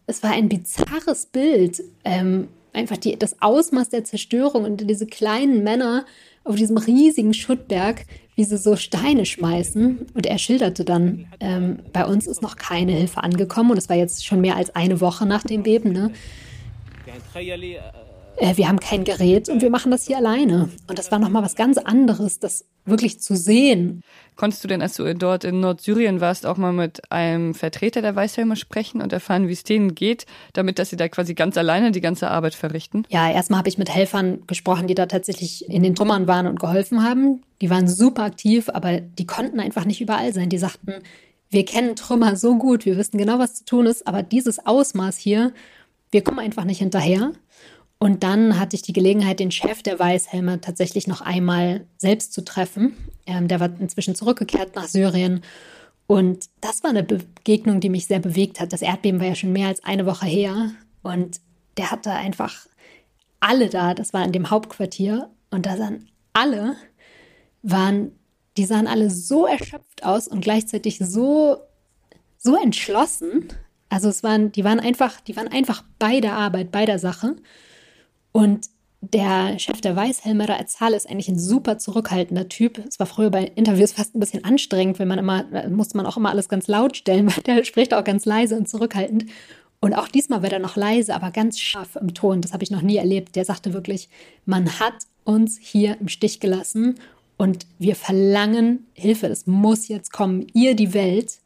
es 0.08 0.24
war 0.24 0.32
ein 0.32 0.50
bizarres 0.50 1.28
Bild. 1.28 1.84
Ähm, 2.04 2.48
einfach 2.74 2.98
die, 2.98 3.18
das 3.18 3.42
Ausmaß 3.42 3.90
der 3.90 4.04
Zerstörung 4.04 4.64
und 4.64 4.90
diese 4.90 5.06
kleinen 5.06 5.64
Männer 5.64 6.06
auf 6.44 6.56
diesem 6.56 6.78
riesigen 6.78 7.34
Schuttberg, 7.34 8.06
wie 8.36 8.44
sie 8.44 8.58
so 8.58 8.76
Steine 8.76 9.26
schmeißen. 9.26 10.08
Und 10.14 10.26
er 10.26 10.38
schilderte 10.38 10.86
dann, 10.86 11.28
ähm, 11.40 11.80
bei 11.94 12.06
uns 12.06 12.28
ist 12.28 12.42
noch 12.42 12.56
keine 12.56 12.94
Hilfe 12.94 13.24
angekommen 13.24 13.72
und 13.72 13.78
es 13.78 13.90
war 13.90 13.96
jetzt 13.96 14.26
schon 14.26 14.42
mehr 14.42 14.56
als 14.56 14.76
eine 14.76 15.02
Woche 15.02 15.26
nach 15.26 15.44
dem 15.44 15.64
Beben. 15.64 15.92
Ne? 15.92 16.12
Äh, 18.40 18.58
wir 18.58 18.68
haben 18.68 18.80
kein 18.80 19.04
Gerät 19.04 19.50
und 19.50 19.62
wir 19.62 19.70
machen 19.70 19.92
das 19.92 20.08
hier 20.08 20.18
alleine. 20.18 20.70
Und 20.88 20.98
das 20.98 21.12
war 21.12 21.20
nochmal 21.20 21.44
was 21.44 21.56
ganz 21.56 21.78
anderes, 21.78 22.40
das 22.40 22.66
wirklich 22.86 23.20
zu 23.20 23.36
sehen. 23.36 24.02
Konntest 24.36 24.64
du 24.64 24.68
denn, 24.68 24.82
als 24.82 24.96
du 24.96 25.14
dort 25.14 25.44
in 25.44 25.60
Nordsyrien 25.60 26.22
warst, 26.22 26.46
auch 26.46 26.58
mal 26.58 26.72
mit 26.72 27.12
einem 27.12 27.54
Vertreter 27.54 28.02
der 28.02 28.16
Weißhelme 28.16 28.56
sprechen 28.56 29.02
und 29.02 29.12
erfahren, 29.12 29.48
wie 29.48 29.54
es 29.54 29.64
denen 29.64 29.96
geht, 29.96 30.26
damit 30.54 30.80
dass 30.80 30.90
sie 30.90 30.96
da 30.96 31.08
quasi 31.10 31.34
ganz 31.34 31.58
alleine 31.58 31.92
die 31.92 32.02
ganze 32.02 32.30
Arbeit 32.30 32.56
verrichten? 32.56 33.04
Ja, 33.10 33.30
erstmal 33.30 33.60
habe 33.60 33.70
ich 33.70 33.78
mit 33.78 33.94
Helfern 33.94 34.44
gesprochen, 34.48 34.88
die 34.88 34.96
da 34.96 35.06
tatsächlich 35.06 35.70
in 35.70 35.84
den 35.84 35.94
Trümmern 35.94 36.28
waren 36.28 36.48
und 36.48 36.60
geholfen 36.60 37.04
haben. 37.04 37.44
Die 37.62 37.70
waren 37.70 37.88
super 37.88 38.24
aktiv, 38.24 38.70
aber 38.70 39.02
die 39.02 39.28
konnten 39.28 39.60
einfach 39.60 39.86
nicht 39.86 40.02
überall 40.02 40.34
sein. 40.34 40.50
Die 40.50 40.58
sagten, 40.58 40.94
wir 41.50 41.66
kennen 41.66 41.96
Trümmer 41.96 42.36
so 42.36 42.58
gut, 42.58 42.86
wir 42.86 42.96
wissen 42.96 43.18
genau, 43.18 43.40
was 43.40 43.56
zu 43.56 43.66
tun 43.66 43.86
ist, 43.88 44.08
aber 44.08 44.24
dieses 44.24 44.66
Ausmaß 44.66 45.18
hier, 45.18 45.52
wir 46.12 46.24
kommen 46.24 46.40
einfach 46.40 46.64
nicht 46.64 46.80
hinterher. 46.80 47.34
Und 48.00 48.24
dann 48.24 48.58
hatte 48.58 48.78
ich 48.78 48.82
die 48.82 48.94
Gelegenheit, 48.94 49.42
den 49.42 49.52
Chef 49.52 49.84
der 49.84 50.00
Weißhelme 50.00 50.62
tatsächlich 50.62 51.06
noch 51.08 51.20
einmal 51.20 51.86
selbst 51.98 52.32
zu 52.32 52.46
treffen. 52.46 52.96
Ähm, 53.26 53.50
der 53.50 53.60
war 53.60 53.70
inzwischen 53.80 54.16
zurückgekehrt 54.16 54.76
nach 54.76 54.88
Syrien. 54.88 55.42
Und 56.08 56.46
das 56.62 56.82
war 56.82 56.92
eine 56.92 57.04
Begegnung, 57.04 57.82
die 57.82 57.90
mich 57.90 58.08
sehr 58.08 58.20
bewegt 58.20 58.62
hat. 58.62 58.72
Das 58.72 58.82
Erdbeben 58.82 59.20
war 59.20 59.28
ja 59.28 59.36
schon 59.36 59.52
mehr 59.52 59.68
als 59.68 59.84
eine 59.84 60.06
Woche 60.06 60.28
her. 60.28 60.72
Und 61.04 61.42
der 61.78 61.92
hatte 61.92 62.12
einfach 62.12 62.68
alle 63.42 63.70
da. 63.70 63.94
Das 63.94 64.14
war 64.14 64.24
in 64.24 64.32
dem 64.32 64.50
Hauptquartier. 64.50 65.30
Und 65.52 65.66
da 65.66 65.76
sahen 65.76 66.08
alle, 66.32 66.78
waren, 67.64 68.14
die 68.56 68.66
sahen 68.66 68.88
alle 68.88 69.10
so 69.10 69.46
erschöpft 69.46 70.04
aus 70.04 70.30
und 70.30 70.40
gleichzeitig 70.40 71.00
so, 71.00 71.58
so 72.38 72.56
entschlossen. 72.56 73.50
Also 73.90 74.08
es 74.08 74.24
waren, 74.24 74.54
die 74.54 74.64
waren 74.64 74.80
einfach, 74.80 75.20
die 75.20 75.36
waren 75.36 75.50
einfach 75.50 75.84
bei 76.00 76.22
der 76.22 76.34
Arbeit, 76.34 76.72
bei 76.72 76.86
der 76.86 76.98
Sache. 76.98 77.36
Und 78.32 78.68
der 79.02 79.58
Chef 79.60 79.80
der 79.82 79.96
Weißhelmerer 79.96 80.58
Erzal 80.58 80.94
ist 80.94 81.10
eigentlich 81.10 81.30
ein 81.30 81.40
super 81.40 81.78
zurückhaltender 81.78 82.50
Typ. 82.50 82.84
Es 82.86 83.00
war 83.00 83.08
früher 83.08 83.30
bei 83.30 83.46
Interviews 83.56 83.94
fast 83.94 84.16
ein 84.16 84.20
bisschen 84.20 84.44
anstrengend, 84.44 85.00
wenn 85.00 85.08
man 85.08 85.20
immer, 85.20 85.46
musste 85.70 85.96
man 85.96 86.06
auch 86.06 86.18
immer 86.18 86.30
alles 86.30 86.50
ganz 86.50 86.68
laut 86.68 86.98
stellen, 86.98 87.28
weil 87.36 87.44
der 87.44 87.64
spricht 87.64 87.94
auch 87.94 88.04
ganz 88.04 88.26
leise 88.26 88.58
und 88.58 88.68
zurückhaltend. 88.68 89.26
Und 89.82 89.94
auch 89.94 90.10
diesmal 90.10 90.44
war 90.44 90.52
er 90.52 90.60
noch 90.60 90.76
leise, 90.76 91.16
aber 91.16 91.32
ganz 91.32 91.58
scharf 91.60 91.96
im 91.96 92.14
Ton. 92.14 92.42
Das 92.42 92.52
habe 92.52 92.64
ich 92.64 92.72
noch 92.72 92.82
nie 92.82 92.98
erlebt. 92.98 93.38
Der 93.38 93.46
sagte 93.46 93.74
wirklich, 93.74 94.10
man 94.46 94.80
hat 94.80 94.94
uns 95.24 95.58
hier 95.58 95.98
im 96.02 96.10
Stich 96.10 96.42
gelassen 96.42 96.96
und 97.38 97.66
wir 97.78 97.96
verlangen 97.96 98.88
Hilfe. 98.94 99.30
Das 99.30 99.48
muss 99.48 99.88
jetzt 99.88 100.12
kommen. 100.12 100.48
Ihr 100.54 100.76
die 100.76 100.94
Welt. 100.94 101.40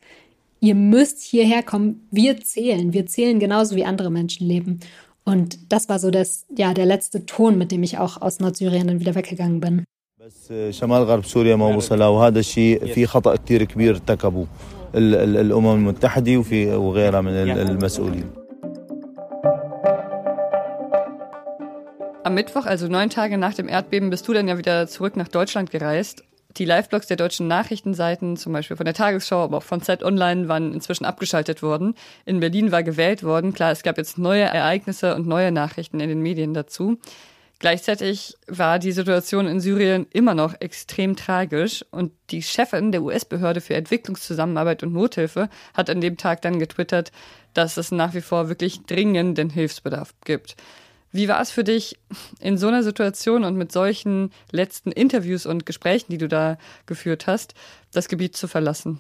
Ihr 0.60 0.74
müsst 0.74 1.22
hierher 1.22 1.62
kommen. 1.62 2.08
Wir 2.10 2.42
zählen. 2.42 2.94
Wir 2.94 3.06
zählen 3.06 3.40
genauso 3.40 3.76
wie 3.76 3.86
andere 3.86 4.10
Menschen 4.10 4.48
leben. 4.48 4.80
Und 5.25 5.73
das 5.73 5.89
war 5.89 5.99
so 5.99 6.11
das, 6.11 6.47
ja, 6.57 6.73
der 6.73 6.87
letzte 6.87 7.27
Ton, 7.27 7.59
mit 7.59 7.71
dem 7.71 7.83
ich 7.83 7.99
auch 7.99 8.23
aus 8.23 8.41
Nordsyrien 8.41 8.87
dann 8.89 9.01
wieder 9.01 9.15
weggegangen 9.15 9.61
bin. 9.61 9.85
بس 10.21 10.53
شمال 10.71 11.03
غرب 11.03 11.25
سوريا 11.25 11.57
ما 11.57 11.77
وصلها 11.77 12.09
وهذا 12.09 12.39
الشيء 12.39 12.87
في 12.87 13.07
خطأ 13.07 13.37
كثير 13.37 13.65
كبير 13.65 13.95
ارتكبه 13.95 14.47
الأمم 14.95 15.75
المتحدة 15.75 16.37
وفي 16.37 16.71
وغيرها 16.71 17.21
من 17.21 17.33
المسؤولين. 17.33 18.31
Am 22.25 22.35
Mittwoch, 22.35 22.67
also 22.67 22.89
neun 22.89 23.11
Tage 23.11 23.39
nach 23.39 23.55
dem 23.55 23.69
Erdbeben, 23.69 24.11
bist 24.11 24.29
du 24.29 24.33
dann 24.35 24.49
ja 24.49 24.59
wieder 24.59 24.87
zurück 24.87 25.17
nach 25.17 25.29
Deutschland 25.29 25.71
gereist. 25.71 26.25
Die 26.58 26.66
Live-Blogs 26.66 27.08
der 27.08 27.18
deutschen 27.18 27.48
Nachrichtenseiten, 27.48 28.38
zum 28.38 28.54
Beispiel 28.54 28.78
von 28.78 28.86
der 28.86 28.94
Tagesschau, 28.94 29.44
aber 29.44 29.58
auch 29.58 29.64
von 29.64 29.82
Zeit 29.82 30.04
Online, 30.04 30.48
waren 30.48 30.72
inzwischen 30.74 31.06
abgeschaltet 31.06 31.64
worden. 31.64 31.96
In 32.26 32.40
Berlin 32.40 32.72
war 32.72 32.84
gewählt 32.84 33.24
worden. 33.24 33.54
Klar, 33.54 33.72
es 33.72 33.82
gab 33.82 33.98
jetzt 33.98 34.20
neue 34.20 34.44
Ereignisse 34.44 35.16
und 35.16 35.26
neue 35.26 35.52
Nachrichten 35.52 36.00
in 36.00 36.10
den 36.10 36.22
Medien 36.22 36.54
dazu. 36.54 37.00
Gleichzeitig 37.58 38.36
war 38.48 38.78
die 38.78 38.92
Situation 38.92 39.48
in 39.48 39.62
Syrien 39.62 40.06
immer 40.12 40.36
noch 40.36 40.54
extrem 40.60 41.16
tragisch 41.16 41.84
und 41.92 42.12
die 42.30 42.44
Chefin 42.44 42.92
der 42.92 43.02
US-Behörde 43.02 43.62
für 43.62 43.76
Entwicklungszusammenarbeit 43.76 44.84
und 44.84 44.94
Nothilfe 44.94 45.50
hat 45.74 45.90
an 45.90 46.02
dem 46.02 46.18
Tag 46.18 46.42
dann 46.42 46.60
getwittert, 46.60 47.12
dass 47.54 47.78
es 47.78 47.92
nach 47.92 48.14
wie 48.14 48.22
vor 48.22 48.50
wirklich 48.50 48.84
dringenden 48.86 49.50
Hilfsbedarf 49.50 50.14
gibt. 50.26 50.56
Wie 51.14 51.28
war 51.28 51.40
es 51.40 51.52
für 51.52 51.64
dich 51.64 52.00
in 52.40 52.58
so 52.58 52.68
einer 52.68 52.82
Situation 52.82 53.44
und 53.44 53.56
mit 53.56 53.72
solchen 53.72 54.32
letzten 54.52 54.92
Interviews 54.92 55.46
und 55.46 55.66
Gesprächen, 55.66 56.12
die 56.12 56.18
du 56.18 56.28
da 56.28 56.58
geführt 56.88 57.28
hast, 57.28 57.54
das 57.92 58.10
Gebiet 58.10 58.36
zu 58.36 58.48
verlassen? 58.48 59.00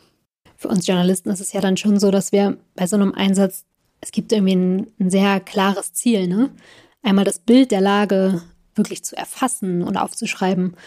Für 0.56 0.68
uns 0.68 0.86
Journalisten 0.86 1.32
ist 1.32 1.42
es 1.42 1.54
ja 1.54 1.60
dann 1.60 1.76
schon 1.76 2.00
so, 2.00 2.12
dass 2.12 2.32
wir 2.32 2.58
bei 2.76 2.86
so 2.86 2.96
einem 2.96 3.14
Einsatz, 3.16 3.66
es 4.00 4.12
gibt 4.12 4.32
irgendwie 4.32 4.56
ein, 4.56 4.88
ein 5.00 5.10
sehr 5.10 5.40
klares 5.40 5.92
Ziel, 5.94 6.28
ne? 6.28 6.52
Einmal 7.02 7.26
das 7.26 7.40
Bild 7.40 7.72
der 7.72 7.82
Lage 7.82 8.44
wirklich 8.76 9.04
zu 9.04 9.18
erfassen 9.18 9.82
und 9.82 9.98
aufzuschreiben. 9.98 10.78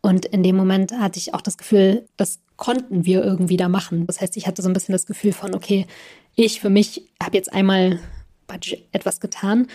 Und 0.00 0.24
in 0.24 0.44
dem 0.44 0.56
Moment 0.56 0.92
hatte 0.92 1.18
ich 1.18 1.34
auch 1.34 1.42
das 1.42 1.58
Gefühl, 1.58 2.06
das 2.16 2.38
konnten 2.54 3.04
wir 3.04 3.24
irgendwie 3.24 3.56
da 3.56 3.68
machen. 3.68 4.06
Das 4.06 4.20
heißt, 4.20 4.36
ich 4.36 4.46
hatte 4.46 4.62
so 4.62 4.68
ein 4.68 4.72
bisschen 4.72 4.92
das 4.92 5.06
Gefühl 5.06 5.32
von, 5.32 5.52
okay, 5.52 5.86
ich 6.36 6.60
für 6.60 6.70
mich 6.70 7.08
habe 7.20 7.36
jetzt 7.36 7.52
einmal 7.52 7.98
etwas 8.92 9.18
getan 9.18 9.66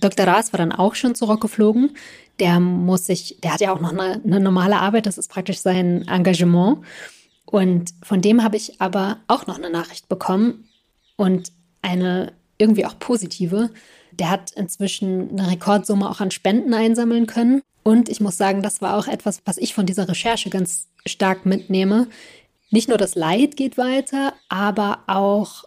Dr. 0.00 0.26
Raas 0.26 0.52
war 0.52 0.58
dann 0.58 0.72
auch 0.72 0.94
schon 0.94 1.14
zurückgeflogen. 1.14 1.92
Der 2.38 2.58
muss 2.58 3.06
sich, 3.06 3.38
der 3.42 3.54
hat 3.54 3.60
ja 3.60 3.72
auch 3.72 3.80
noch 3.80 3.92
eine, 3.92 4.20
eine 4.24 4.40
normale 4.40 4.78
Arbeit, 4.78 5.06
das 5.06 5.18
ist 5.18 5.30
praktisch 5.30 5.58
sein 5.58 6.06
Engagement. 6.08 6.78
Und 7.44 7.90
von 8.02 8.20
dem 8.20 8.42
habe 8.42 8.56
ich 8.56 8.80
aber 8.80 9.18
auch 9.26 9.46
noch 9.46 9.58
eine 9.58 9.70
Nachricht 9.70 10.08
bekommen 10.08 10.68
und 11.16 11.52
eine 11.82 12.32
irgendwie 12.58 12.86
auch 12.86 12.98
positive. 12.98 13.70
Der 14.12 14.30
hat 14.30 14.52
inzwischen 14.52 15.30
eine 15.30 15.50
Rekordsumme 15.50 16.08
auch 16.08 16.20
an 16.20 16.30
Spenden 16.30 16.74
einsammeln 16.74 17.26
können. 17.26 17.62
Und 17.82 18.08
ich 18.08 18.20
muss 18.20 18.36
sagen, 18.36 18.62
das 18.62 18.82
war 18.82 18.96
auch 18.96 19.08
etwas, 19.08 19.40
was 19.46 19.56
ich 19.56 19.74
von 19.74 19.86
dieser 19.86 20.08
Recherche 20.08 20.50
ganz 20.50 20.88
stark 21.06 21.46
mitnehme. 21.46 22.08
Nicht 22.70 22.88
nur 22.88 22.98
das 22.98 23.14
Leid 23.14 23.56
geht 23.56 23.78
weiter, 23.78 24.34
aber 24.48 25.00
auch 25.06 25.64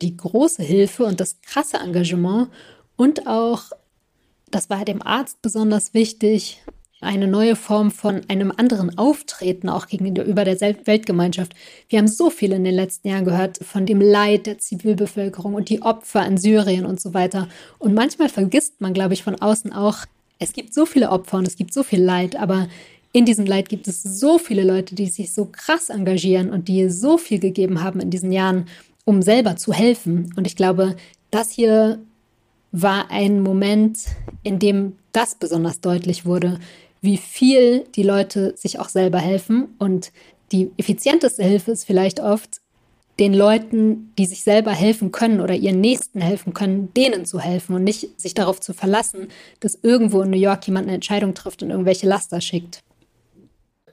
die 0.00 0.16
große 0.16 0.62
Hilfe 0.62 1.04
und 1.04 1.20
das 1.20 1.40
krasse 1.42 1.78
Engagement 1.78 2.48
und 2.96 3.26
auch, 3.26 3.64
das 4.50 4.70
war 4.70 4.84
dem 4.84 5.02
Arzt 5.02 5.42
besonders 5.42 5.94
wichtig, 5.94 6.62
eine 7.02 7.26
neue 7.26 7.56
Form 7.56 7.90
von 7.90 8.22
einem 8.28 8.52
anderen 8.56 8.96
Auftreten 8.96 9.68
auch 9.68 9.88
gegenüber 9.88 10.44
der 10.44 10.60
Weltgemeinschaft. 10.60 11.52
Wir 11.88 11.98
haben 11.98 12.08
so 12.08 12.30
viel 12.30 12.52
in 12.52 12.64
den 12.64 12.74
letzten 12.74 13.08
Jahren 13.08 13.24
gehört 13.24 13.58
von 13.58 13.86
dem 13.86 14.00
Leid 14.00 14.46
der 14.46 14.58
Zivilbevölkerung 14.58 15.54
und 15.54 15.68
die 15.68 15.82
Opfer 15.82 16.24
in 16.24 16.38
Syrien 16.38 16.86
und 16.86 17.00
so 17.00 17.12
weiter. 17.12 17.48
Und 17.78 17.94
manchmal 17.94 18.28
vergisst 18.28 18.80
man, 18.80 18.94
glaube 18.94 19.14
ich, 19.14 19.24
von 19.24 19.34
außen 19.34 19.72
auch, 19.72 19.98
es 20.38 20.52
gibt 20.52 20.72
so 20.72 20.86
viele 20.86 21.10
Opfer 21.10 21.38
und 21.38 21.46
es 21.46 21.56
gibt 21.56 21.74
so 21.74 21.82
viel 21.82 22.02
Leid, 22.02 22.36
aber 22.36 22.68
in 23.12 23.24
diesem 23.26 23.46
Leid 23.46 23.68
gibt 23.68 23.88
es 23.88 24.02
so 24.02 24.38
viele 24.38 24.64
Leute, 24.64 24.94
die 24.94 25.06
sich 25.06 25.34
so 25.34 25.46
krass 25.46 25.90
engagieren 25.90 26.50
und 26.50 26.68
die 26.68 26.88
so 26.88 27.18
viel 27.18 27.38
gegeben 27.38 27.82
haben 27.82 28.00
in 28.00 28.10
diesen 28.10 28.32
Jahren, 28.32 28.66
um 29.04 29.22
selber 29.22 29.56
zu 29.56 29.72
helfen. 29.72 30.32
Und 30.36 30.46
ich 30.46 30.56
glaube, 30.56 30.96
das 31.30 31.50
hier 31.50 32.00
war 32.72 33.10
ein 33.10 33.40
Moment, 33.40 33.98
in 34.42 34.58
dem 34.58 34.96
das 35.12 35.34
besonders 35.34 35.80
deutlich 35.80 36.24
wurde, 36.24 36.58
wie 37.02 37.18
viel 37.18 37.84
die 37.94 38.02
Leute 38.02 38.54
sich 38.56 38.78
auch 38.78 38.88
selber 38.88 39.18
helfen. 39.18 39.74
Und 39.78 40.12
die 40.52 40.70
effizienteste 40.78 41.44
Hilfe 41.44 41.72
ist 41.72 41.84
vielleicht 41.84 42.20
oft, 42.20 42.62
den 43.18 43.34
Leuten, 43.34 44.12
die 44.18 44.24
sich 44.24 44.42
selber 44.42 44.72
helfen 44.72 45.12
können 45.12 45.40
oder 45.40 45.54
ihren 45.54 45.80
Nächsten 45.80 46.20
helfen 46.22 46.54
können, 46.54 46.92
denen 46.94 47.26
zu 47.26 47.40
helfen 47.40 47.76
und 47.76 47.84
nicht 47.84 48.18
sich 48.20 48.32
darauf 48.32 48.58
zu 48.58 48.72
verlassen, 48.72 49.28
dass 49.60 49.78
irgendwo 49.82 50.22
in 50.22 50.30
New 50.30 50.38
York 50.38 50.66
jemand 50.66 50.86
eine 50.86 50.94
Entscheidung 50.94 51.34
trifft 51.34 51.62
und 51.62 51.70
irgendwelche 51.70 52.06
Laster 52.06 52.40
schickt. 52.40 52.80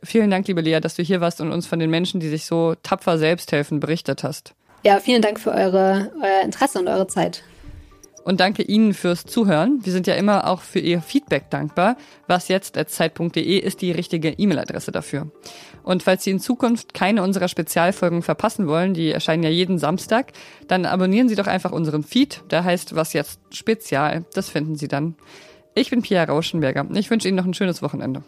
Vielen 0.01 0.31
Dank, 0.31 0.47
liebe 0.47 0.61
Lea, 0.61 0.79
dass 0.79 0.95
du 0.95 1.03
hier 1.03 1.19
warst 1.19 1.41
und 1.41 1.51
uns 1.51 1.67
von 1.67 1.79
den 1.79 1.89
Menschen, 1.89 2.21
die 2.21 2.29
sich 2.29 2.45
so 2.45 2.75
tapfer 2.81 3.17
selbst 3.17 3.51
helfen, 3.51 3.81
berichtet 3.81 4.23
hast. 4.23 4.53
Ja, 4.85 5.01
vielen 5.01 5.21
Dank 5.21 5.41
für 5.41 5.51
eure, 5.51 6.11
euer 6.23 6.45
Interesse 6.45 6.79
und 6.79 6.87
eure 6.87 7.07
Zeit. 7.07 7.43
Und 8.23 8.39
danke 8.39 8.63
Ihnen 8.63 8.93
fürs 8.93 9.25
Zuhören. 9.25 9.79
Wir 9.83 9.93
sind 9.93 10.07
ja 10.07 10.15
immer 10.15 10.47
auch 10.47 10.61
für 10.61 10.79
Ihr 10.79 11.01
Feedback 11.01 11.49
dankbar. 11.49 11.97
Was 12.27 12.47
jetzt 12.47 12.75
zeit.de 12.75 13.57
ist 13.57 13.81
die 13.81 13.91
richtige 13.91 14.29
E-Mail-Adresse 14.29 14.91
dafür. 14.91 15.31
Und 15.83 16.03
falls 16.03 16.23
Sie 16.23 16.31
in 16.31 16.39
Zukunft 16.39 16.93
keine 16.93 17.23
unserer 17.23 17.47
Spezialfolgen 17.47 18.21
verpassen 18.21 18.67
wollen, 18.67 18.93
die 18.93 19.11
erscheinen 19.11 19.43
ja 19.43 19.49
jeden 19.49 19.77
Samstag, 19.77 20.33
dann 20.67 20.85
abonnieren 20.85 21.29
Sie 21.29 21.35
doch 21.35 21.47
einfach 21.47 21.71
unseren 21.71 22.03
Feed. 22.03 22.43
Der 22.51 22.63
heißt 22.63 22.95
Was 22.95 23.13
jetzt 23.13 23.39
Spezial. 23.51 24.25
Das 24.33 24.49
finden 24.49 24.75
Sie 24.75 24.87
dann. 24.87 25.15
Ich 25.75 25.89
bin 25.89 26.01
Pia 26.01 26.23
Rauschenberger. 26.23 26.85
Ich 26.93 27.09
wünsche 27.09 27.27
Ihnen 27.27 27.37
noch 27.37 27.45
ein 27.45 27.53
schönes 27.53 27.81
Wochenende. 27.81 28.23